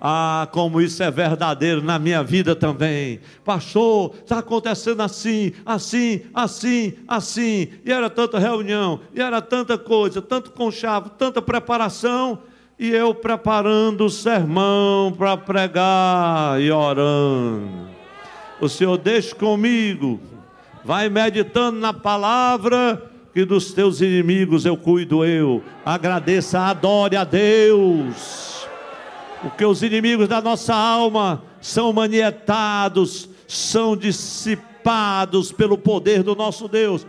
[0.00, 3.20] Ah, como isso é verdadeiro na minha vida também.
[3.44, 7.68] Pastor, está acontecendo assim, assim, assim, assim.
[7.84, 12.38] E era tanta reunião, e era tanta coisa, tanto conchavo, tanta preparação.
[12.78, 17.88] E eu preparando o sermão para pregar e orando.
[18.60, 20.20] O Senhor deixa comigo,
[20.84, 25.62] vai meditando na palavra, que dos teus inimigos eu cuido eu.
[25.84, 28.56] Agradeça, adore a Deus
[29.42, 37.06] porque os inimigos da nossa alma são manietados, são dissipados pelo poder do nosso Deus.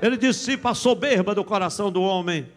[0.00, 2.48] Ele dissipa a soberba do coração do homem.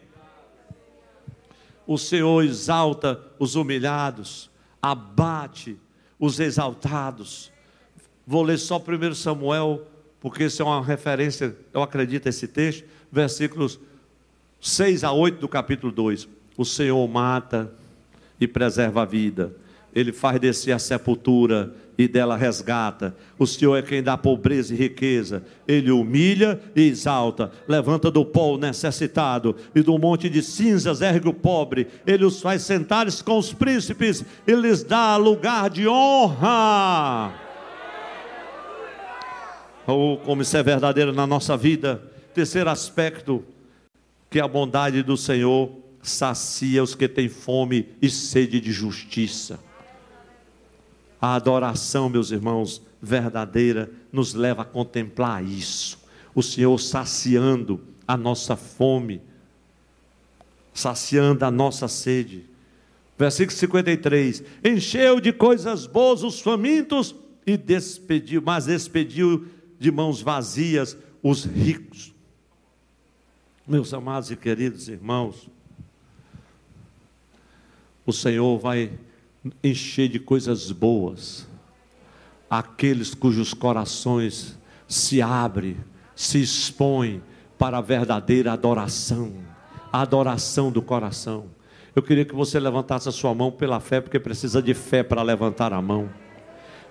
[1.86, 4.50] O Senhor exalta os humilhados,
[4.80, 5.78] abate
[6.18, 7.52] os exaltados.
[8.26, 9.82] Vou ler só 1 Samuel,
[10.24, 13.78] porque isso é uma referência, eu acredito, esse texto, versículos
[14.58, 16.26] 6 a 8 do capítulo 2.
[16.56, 17.70] O Senhor mata
[18.40, 19.54] e preserva a vida,
[19.94, 23.14] Ele faz descer a sepultura e dela resgata.
[23.38, 25.44] O Senhor é quem dá pobreza e riqueza.
[25.68, 27.52] Ele humilha e exalta.
[27.68, 31.86] Levanta do pó o necessitado e do monte de cinzas ergue o pobre.
[32.06, 37.43] Ele os faz sentares com os príncipes e lhes dá lugar de honra.
[39.86, 42.02] Oh, como isso é verdadeiro na nossa vida.
[42.32, 43.44] Terceiro aspecto,
[44.30, 45.70] que a bondade do Senhor
[46.02, 49.60] sacia os que têm fome e sede de justiça.
[51.20, 55.98] A adoração, meus irmãos, verdadeira, nos leva a contemplar isso.
[56.34, 59.22] O Senhor saciando a nossa fome,
[60.72, 62.44] saciando a nossa sede.
[63.16, 67.14] Versículo 53: Encheu de coisas boas os famintos
[67.46, 69.46] e despediu, mas despediu
[69.78, 72.14] de mãos vazias os ricos.
[73.66, 75.48] Meus amados e queridos irmãos,
[78.04, 78.92] o Senhor vai
[79.62, 81.46] encher de coisas boas
[82.58, 85.76] aqueles cujos corações se abrem,
[86.14, 87.22] se expõem
[87.58, 89.32] para a verdadeira adoração,
[89.92, 91.46] a adoração do coração.
[91.96, 95.22] Eu queria que você levantasse a sua mão pela fé, porque precisa de fé para
[95.22, 96.10] levantar a mão.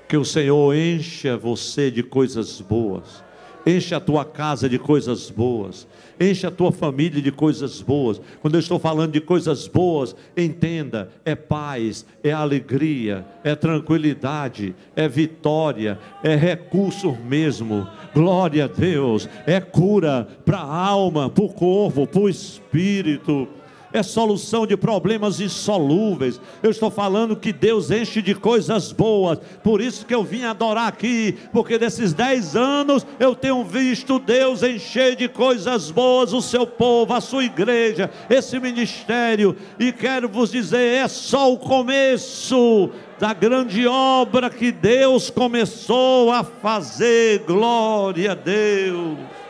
[0.07, 3.23] Que o Senhor encha você de coisas boas
[3.65, 5.87] Enche a tua casa de coisas boas.
[6.19, 8.19] Enche a tua família de coisas boas.
[8.41, 15.07] Quando eu estou falando de coisas boas, entenda: é paz, é alegria, é tranquilidade, é
[15.07, 17.87] vitória, é recurso mesmo.
[18.13, 19.29] Glória a Deus.
[19.47, 23.47] É cura para a alma, para o corpo, para o espírito
[23.93, 26.41] é solução de problemas insolúveis.
[26.61, 29.39] Eu estou falando que Deus enche de coisas boas.
[29.63, 34.63] Por isso que eu vim adorar aqui, porque desses dez anos eu tenho visto Deus
[34.63, 39.55] encher de coisas boas o seu povo, a sua igreja, esse ministério.
[39.79, 42.89] E quero vos dizer, é só o começo
[43.19, 47.43] da grande obra que Deus começou a fazer.
[47.45, 49.42] Glória a Deus.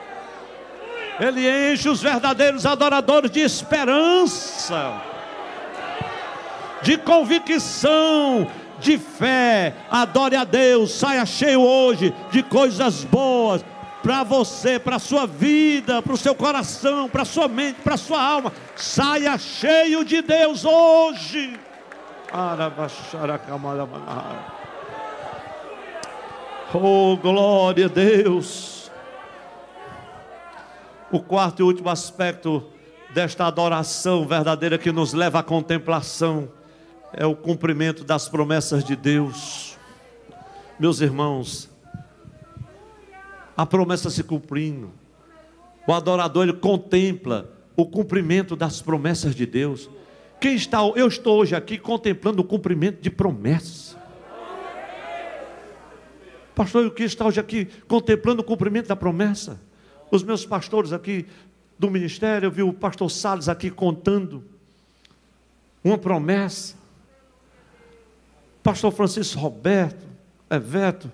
[1.19, 5.01] Ele enche os verdadeiros adoradores de esperança,
[6.81, 8.47] de convicção,
[8.79, 9.73] de fé.
[9.89, 13.63] Adore a Deus, saia cheio hoje de coisas boas
[14.01, 18.51] para você, para sua vida, para o seu coração, para sua mente, para sua alma.
[18.75, 21.57] Saia cheio de Deus hoje.
[26.73, 28.82] Oh, glória a Deus.
[31.13, 32.63] O quarto e último aspecto
[33.13, 36.51] desta adoração verdadeira que nos leva à contemplação
[37.13, 39.77] é o cumprimento das promessas de Deus.
[40.79, 41.69] Meus irmãos,
[43.55, 44.89] a promessa se cumprindo,
[45.87, 49.91] o adorador ele contempla o cumprimento das promessas de Deus.
[50.41, 53.95] Quem está, eu estou hoje aqui contemplando o cumprimento de promessas.
[56.55, 59.61] Pastor, o que está hoje aqui contemplando o cumprimento da promessa?
[60.11, 61.25] Os meus pastores aqui
[61.77, 64.43] do ministério, eu vi o pastor Salles aqui contando
[65.83, 66.75] uma promessa.
[68.61, 70.05] Pastor Francisco Roberto,
[70.49, 71.11] Eveto,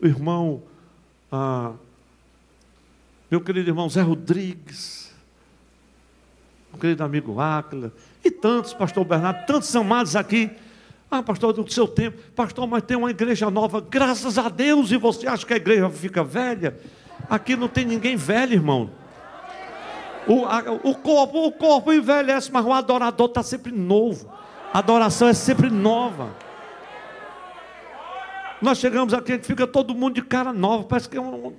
[0.00, 0.62] o irmão,
[1.30, 1.72] ah,
[3.30, 5.12] meu querido irmão Zé Rodrigues,
[6.70, 7.92] meu querido amigo Áquila,
[8.24, 10.50] e tantos, pastor Bernardo, tantos amados aqui.
[11.10, 14.96] Ah, pastor, do seu tempo, pastor, mas tem uma igreja nova, graças a Deus, e
[14.96, 16.76] você acha que a igreja fica velha?
[17.28, 18.90] Aqui não tem ninguém velho, irmão.
[20.26, 24.28] O, a, o, corpo, o corpo envelhece, mas o adorador está sempre novo.
[24.72, 26.34] A adoração é sempre nova.
[28.60, 31.52] Nós chegamos aqui, a gente fica todo mundo de cara nova, parece que é um,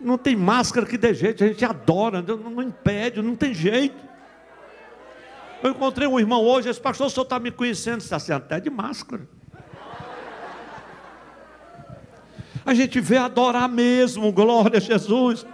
[0.00, 3.96] não tem máscara que dê jeito, a gente adora, não, não impede, não tem jeito.
[5.62, 8.60] Eu encontrei um irmão hoje, esse pastor, o senhor está me conhecendo, está assim, até
[8.60, 9.26] de máscara.
[12.64, 15.46] A gente vê adorar mesmo, glória a Jesus.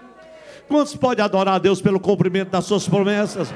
[0.68, 3.52] Quantos podem adorar a Deus pelo cumprimento das suas promessas?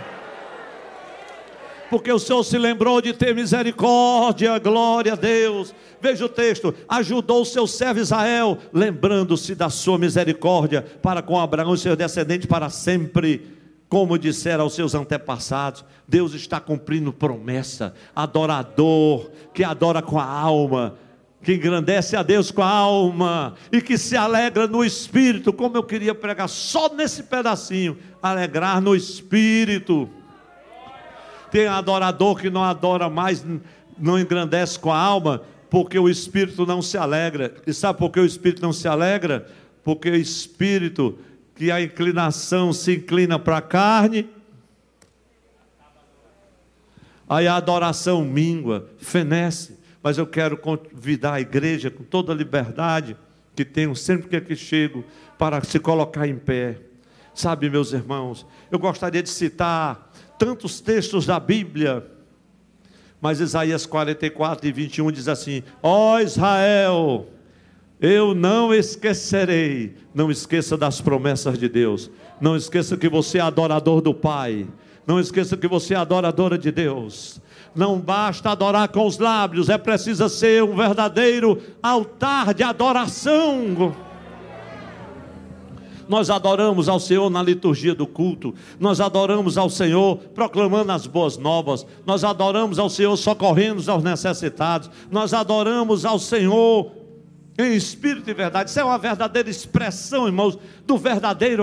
[1.88, 5.72] Porque o Senhor se lembrou de ter misericórdia, glória a Deus.
[6.00, 11.74] Veja o texto: ajudou o seu servo Israel, lembrando-se da sua misericórdia para com Abraão
[11.74, 13.46] e seus descendentes para sempre.
[13.88, 17.94] como disseram aos seus antepassados, Deus está cumprindo promessa.
[18.16, 20.96] Adorador que adora com a alma,
[21.44, 25.82] que engrandece a Deus com a alma e que se alegra no espírito, como eu
[25.82, 30.08] queria pregar só nesse pedacinho, alegrar no espírito.
[31.50, 33.44] Tem adorador que não adora mais,
[33.98, 37.54] não engrandece com a alma, porque o espírito não se alegra.
[37.66, 39.46] E sabe por que o espírito não se alegra?
[39.84, 41.18] Porque o espírito
[41.54, 44.28] que a inclinação se inclina para a carne,
[47.28, 49.83] aí a adoração mingua, fenece.
[50.04, 53.16] Mas eu quero convidar a igreja com toda a liberdade
[53.56, 55.02] que tenho sempre que aqui chego
[55.38, 56.78] para se colocar em pé.
[57.34, 62.06] Sabe, meus irmãos, eu gostaria de citar tantos textos da Bíblia,
[63.18, 67.26] mas Isaías 44 e 21 diz assim: Ó oh Israel,
[67.98, 69.96] eu não esquecerei.
[70.12, 72.10] Não esqueça das promessas de Deus.
[72.38, 74.66] Não esqueça que você é adorador do Pai.
[75.06, 77.40] Não esqueça que você é adoradora de Deus.
[77.74, 83.94] Não basta adorar com os lábios, é preciso ser um verdadeiro altar de adoração.
[86.08, 91.36] Nós adoramos ao Senhor na liturgia do culto, nós adoramos ao Senhor proclamando as boas
[91.36, 97.03] novas, nós adoramos ao Senhor socorrendo aos necessitados, nós adoramos ao Senhor
[97.56, 98.70] em espírito e verdade.
[98.70, 101.62] Isso é uma verdadeira expressão, irmãos, do verdadeiro,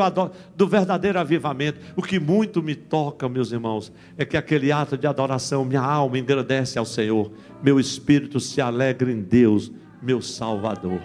[0.56, 1.80] do verdadeiro avivamento.
[1.96, 6.18] O que muito me toca, meus irmãos, é que aquele ato de adoração, minha alma
[6.18, 7.32] engrandece ao Senhor,
[7.62, 9.72] meu espírito se alegra em Deus,
[10.02, 11.02] meu Salvador.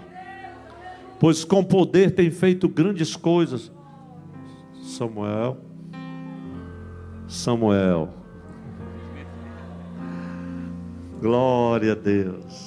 [1.19, 3.73] Pois com poder tem feito grandes coisas.
[4.83, 5.59] Samuel,
[7.27, 8.15] Samuel,
[11.21, 12.66] glória a Deus.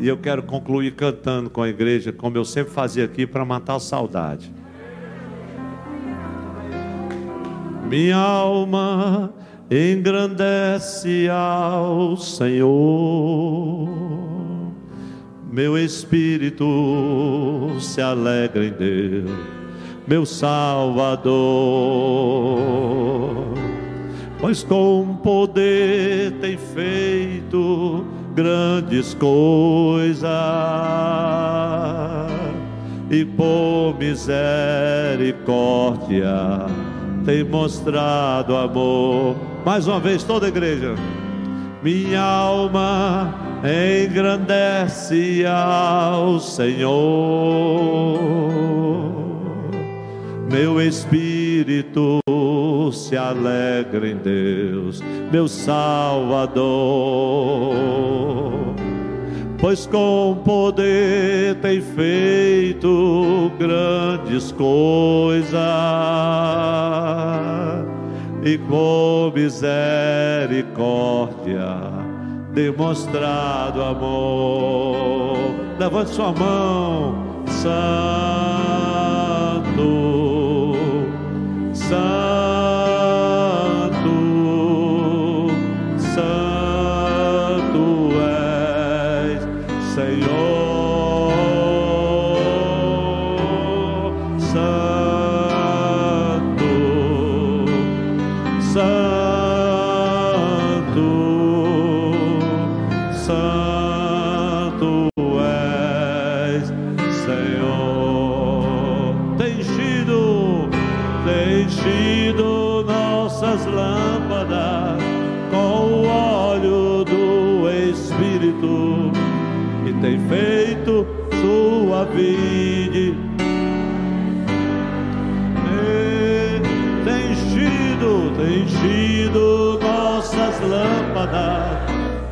[0.00, 3.74] E eu quero concluir cantando com a igreja, como eu sempre fazia aqui, para matar
[3.76, 4.50] a saudade.
[7.86, 9.34] Minha alma
[9.70, 13.90] engrandece ao Senhor,
[15.52, 16.64] meu espírito
[17.78, 19.30] se alegra em Deus,
[20.08, 21.34] meu Salvador,
[24.40, 28.06] pois com poder tem feito
[28.42, 30.30] grandes coisas
[33.10, 34.30] e por misericórdia
[37.26, 39.36] tem mostrado amor.
[39.66, 40.94] Mais uma vez, toda a igreja.
[41.82, 43.34] Minha alma
[44.06, 46.88] engrandece ao Senhor,
[50.50, 52.20] meu espírito
[52.92, 56.60] se alegra em Deus, meu Salvador.
[59.58, 65.60] Pois com poder tem feito grandes coisas
[68.42, 72.00] e com misericórdia
[72.52, 75.36] demonstrado amor.
[75.78, 78.79] Levante sua mão, Santo,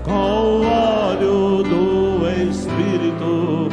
[0.05, 3.69] com o óleo do Espírito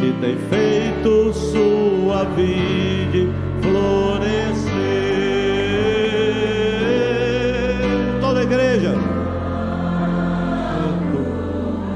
[0.00, 3.28] que tem feito sua vide
[3.60, 4.72] florescer.
[8.20, 8.94] Toda a igreja,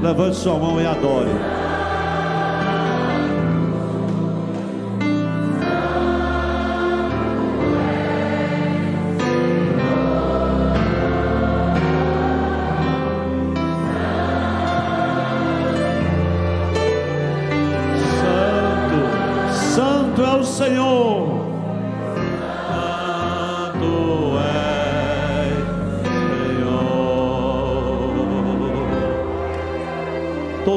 [0.02, 1.55] levante sua mão e adore.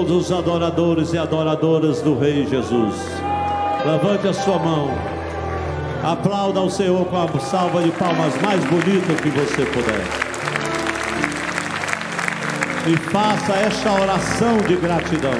[0.10, 2.95] Todos os adoradores e adoradoras do Rei Jesus.
[3.86, 4.89] Levante a sua mão.
[6.03, 10.01] Aplauda ao Senhor com a salva de palmas mais bonita que você puder.
[12.88, 15.38] E faça esta oração de gratidão.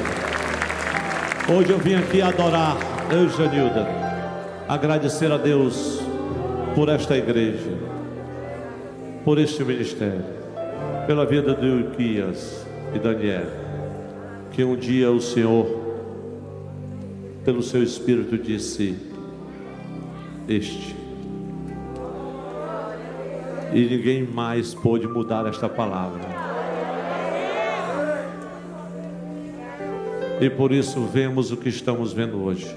[1.52, 2.78] Hoje eu vim aqui adorar,
[3.10, 3.88] eu Janilda,
[4.68, 6.00] agradecer a Deus
[6.76, 7.72] por esta igreja,
[9.26, 10.26] por este ministério,
[11.08, 13.69] pela vida de Uquias e Daniel,
[14.60, 15.66] que um dia o Senhor,
[17.46, 18.94] pelo seu Espírito, disse:
[20.50, 20.98] este.
[23.72, 26.20] E ninguém mais pôde mudar esta palavra.
[30.42, 32.68] E por isso vemos o que estamos vendo hoje.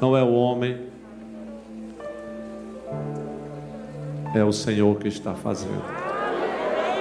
[0.00, 0.78] Não é o homem,
[4.36, 5.82] é o Senhor que está fazendo.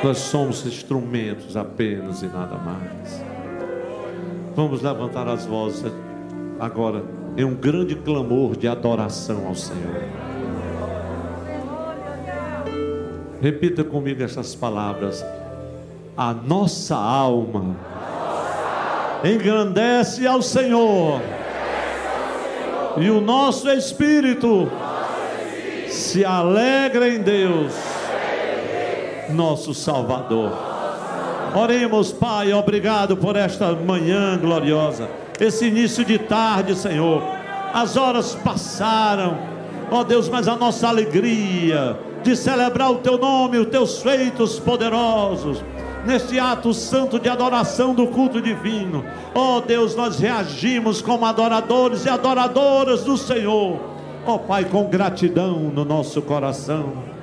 [0.04, 3.27] Nós somos instrumentos apenas e nada mais.
[4.58, 5.86] Vamos levantar as vozes
[6.60, 7.04] agora
[7.38, 10.02] em um grande clamor de adoração ao Senhor.
[13.40, 15.24] Repita comigo essas palavras.
[16.18, 17.76] A nossa alma
[19.24, 21.22] engrandece ao Senhor,
[22.98, 24.72] e o nosso espírito
[25.88, 27.76] se alegra em Deus,
[29.30, 30.77] nosso Salvador.
[31.56, 37.22] Oremos, Pai, obrigado por esta manhã gloriosa esse início de tarde, Senhor.
[37.74, 39.38] As horas passaram,
[39.92, 45.64] ó Deus, mas a nossa alegria de celebrar o Teu nome, os Teus feitos poderosos,
[46.06, 52.10] neste ato santo de adoração do culto divino, ó Deus, nós reagimos como adoradores e
[52.10, 53.80] adoradoras do Senhor,
[54.26, 57.18] ó Pai, com gratidão no nosso coração.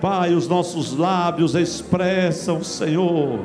[0.00, 3.40] Pai, os nossos lábios expressam, Senhor,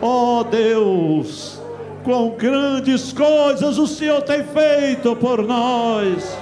[0.00, 1.60] ó Deus,
[2.04, 6.36] quão grandes coisas o Senhor tem feito por nós.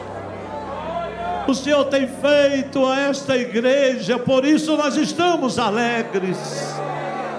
[1.47, 6.39] O Senhor tem feito a esta igreja, por isso nós estamos alegres.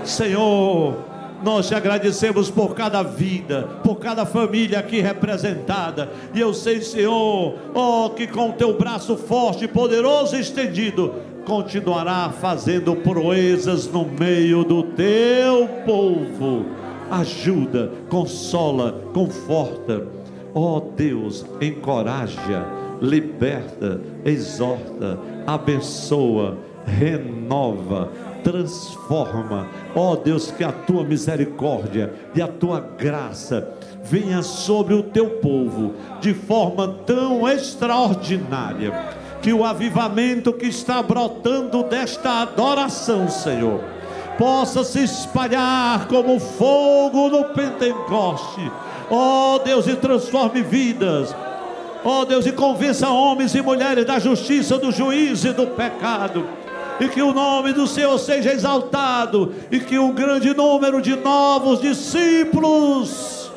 [0.04, 0.96] Senhor,
[1.44, 6.10] nós te agradecemos por cada vida, por cada família aqui representada.
[6.34, 12.30] E eu sei, Senhor, oh, que com o teu braço forte, poderoso e estendido, continuará
[12.30, 16.66] fazendo proezas no meio do teu povo
[17.10, 20.08] ajuda, consola, conforta.
[20.54, 22.66] Ó oh Deus, encoraja,
[23.02, 28.10] liberta, exorta, abençoa, renova,
[28.44, 29.68] transforma.
[29.94, 35.30] Ó oh Deus, que a tua misericórdia e a tua graça venha sobre o teu
[35.42, 43.80] povo de forma tão extraordinária que o avivamento que está brotando desta adoração, Senhor,
[44.40, 48.72] possa se espalhar como fogo no Pentecoste.
[49.08, 51.32] Ó oh, Deus, e transforme vidas.
[52.04, 56.50] Ó oh, Deus, e convença homens e mulheres da justiça, do juízo e do pecado.
[57.00, 59.54] E que o nome do Senhor seja exaltado.
[59.70, 63.52] E que um grande número de novos discípulos,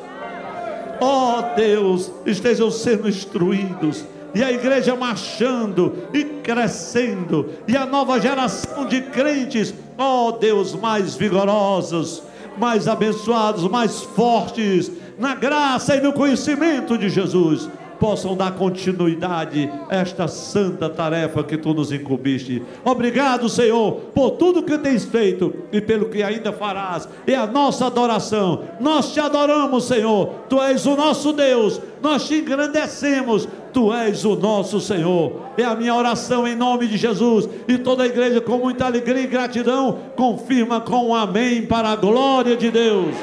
[1.01, 4.05] ó oh, Deus, estejam sendo instruídos
[4.35, 10.74] e a igreja marchando e crescendo, e a nova geração de crentes, ó oh Deus,
[10.74, 12.22] mais vigorosos,
[12.57, 17.68] mais abençoados, mais fortes, na graça e no conhecimento de Jesus
[17.99, 22.62] possam dar continuidade a esta santa tarefa que tu nos incumbiste.
[22.85, 27.09] Obrigado, Senhor, por tudo que tens feito e pelo que ainda farás.
[27.26, 28.64] É a nossa adoração.
[28.81, 30.29] Nós te adoramos, Senhor.
[30.49, 31.81] Tu és o nosso Deus.
[32.01, 33.49] Nós te engrandecemos.
[33.73, 35.33] Tu és o nosso Senhor.
[35.57, 37.49] É a minha oração em nome de Jesus.
[37.66, 41.97] E toda a igreja, com muita alegria e gratidão, confirma com um amém para a
[41.97, 43.14] glória de Deus.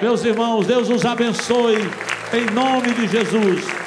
[0.00, 1.78] Meus irmãos, Deus os abençoe
[2.32, 3.81] em nome de Jesus.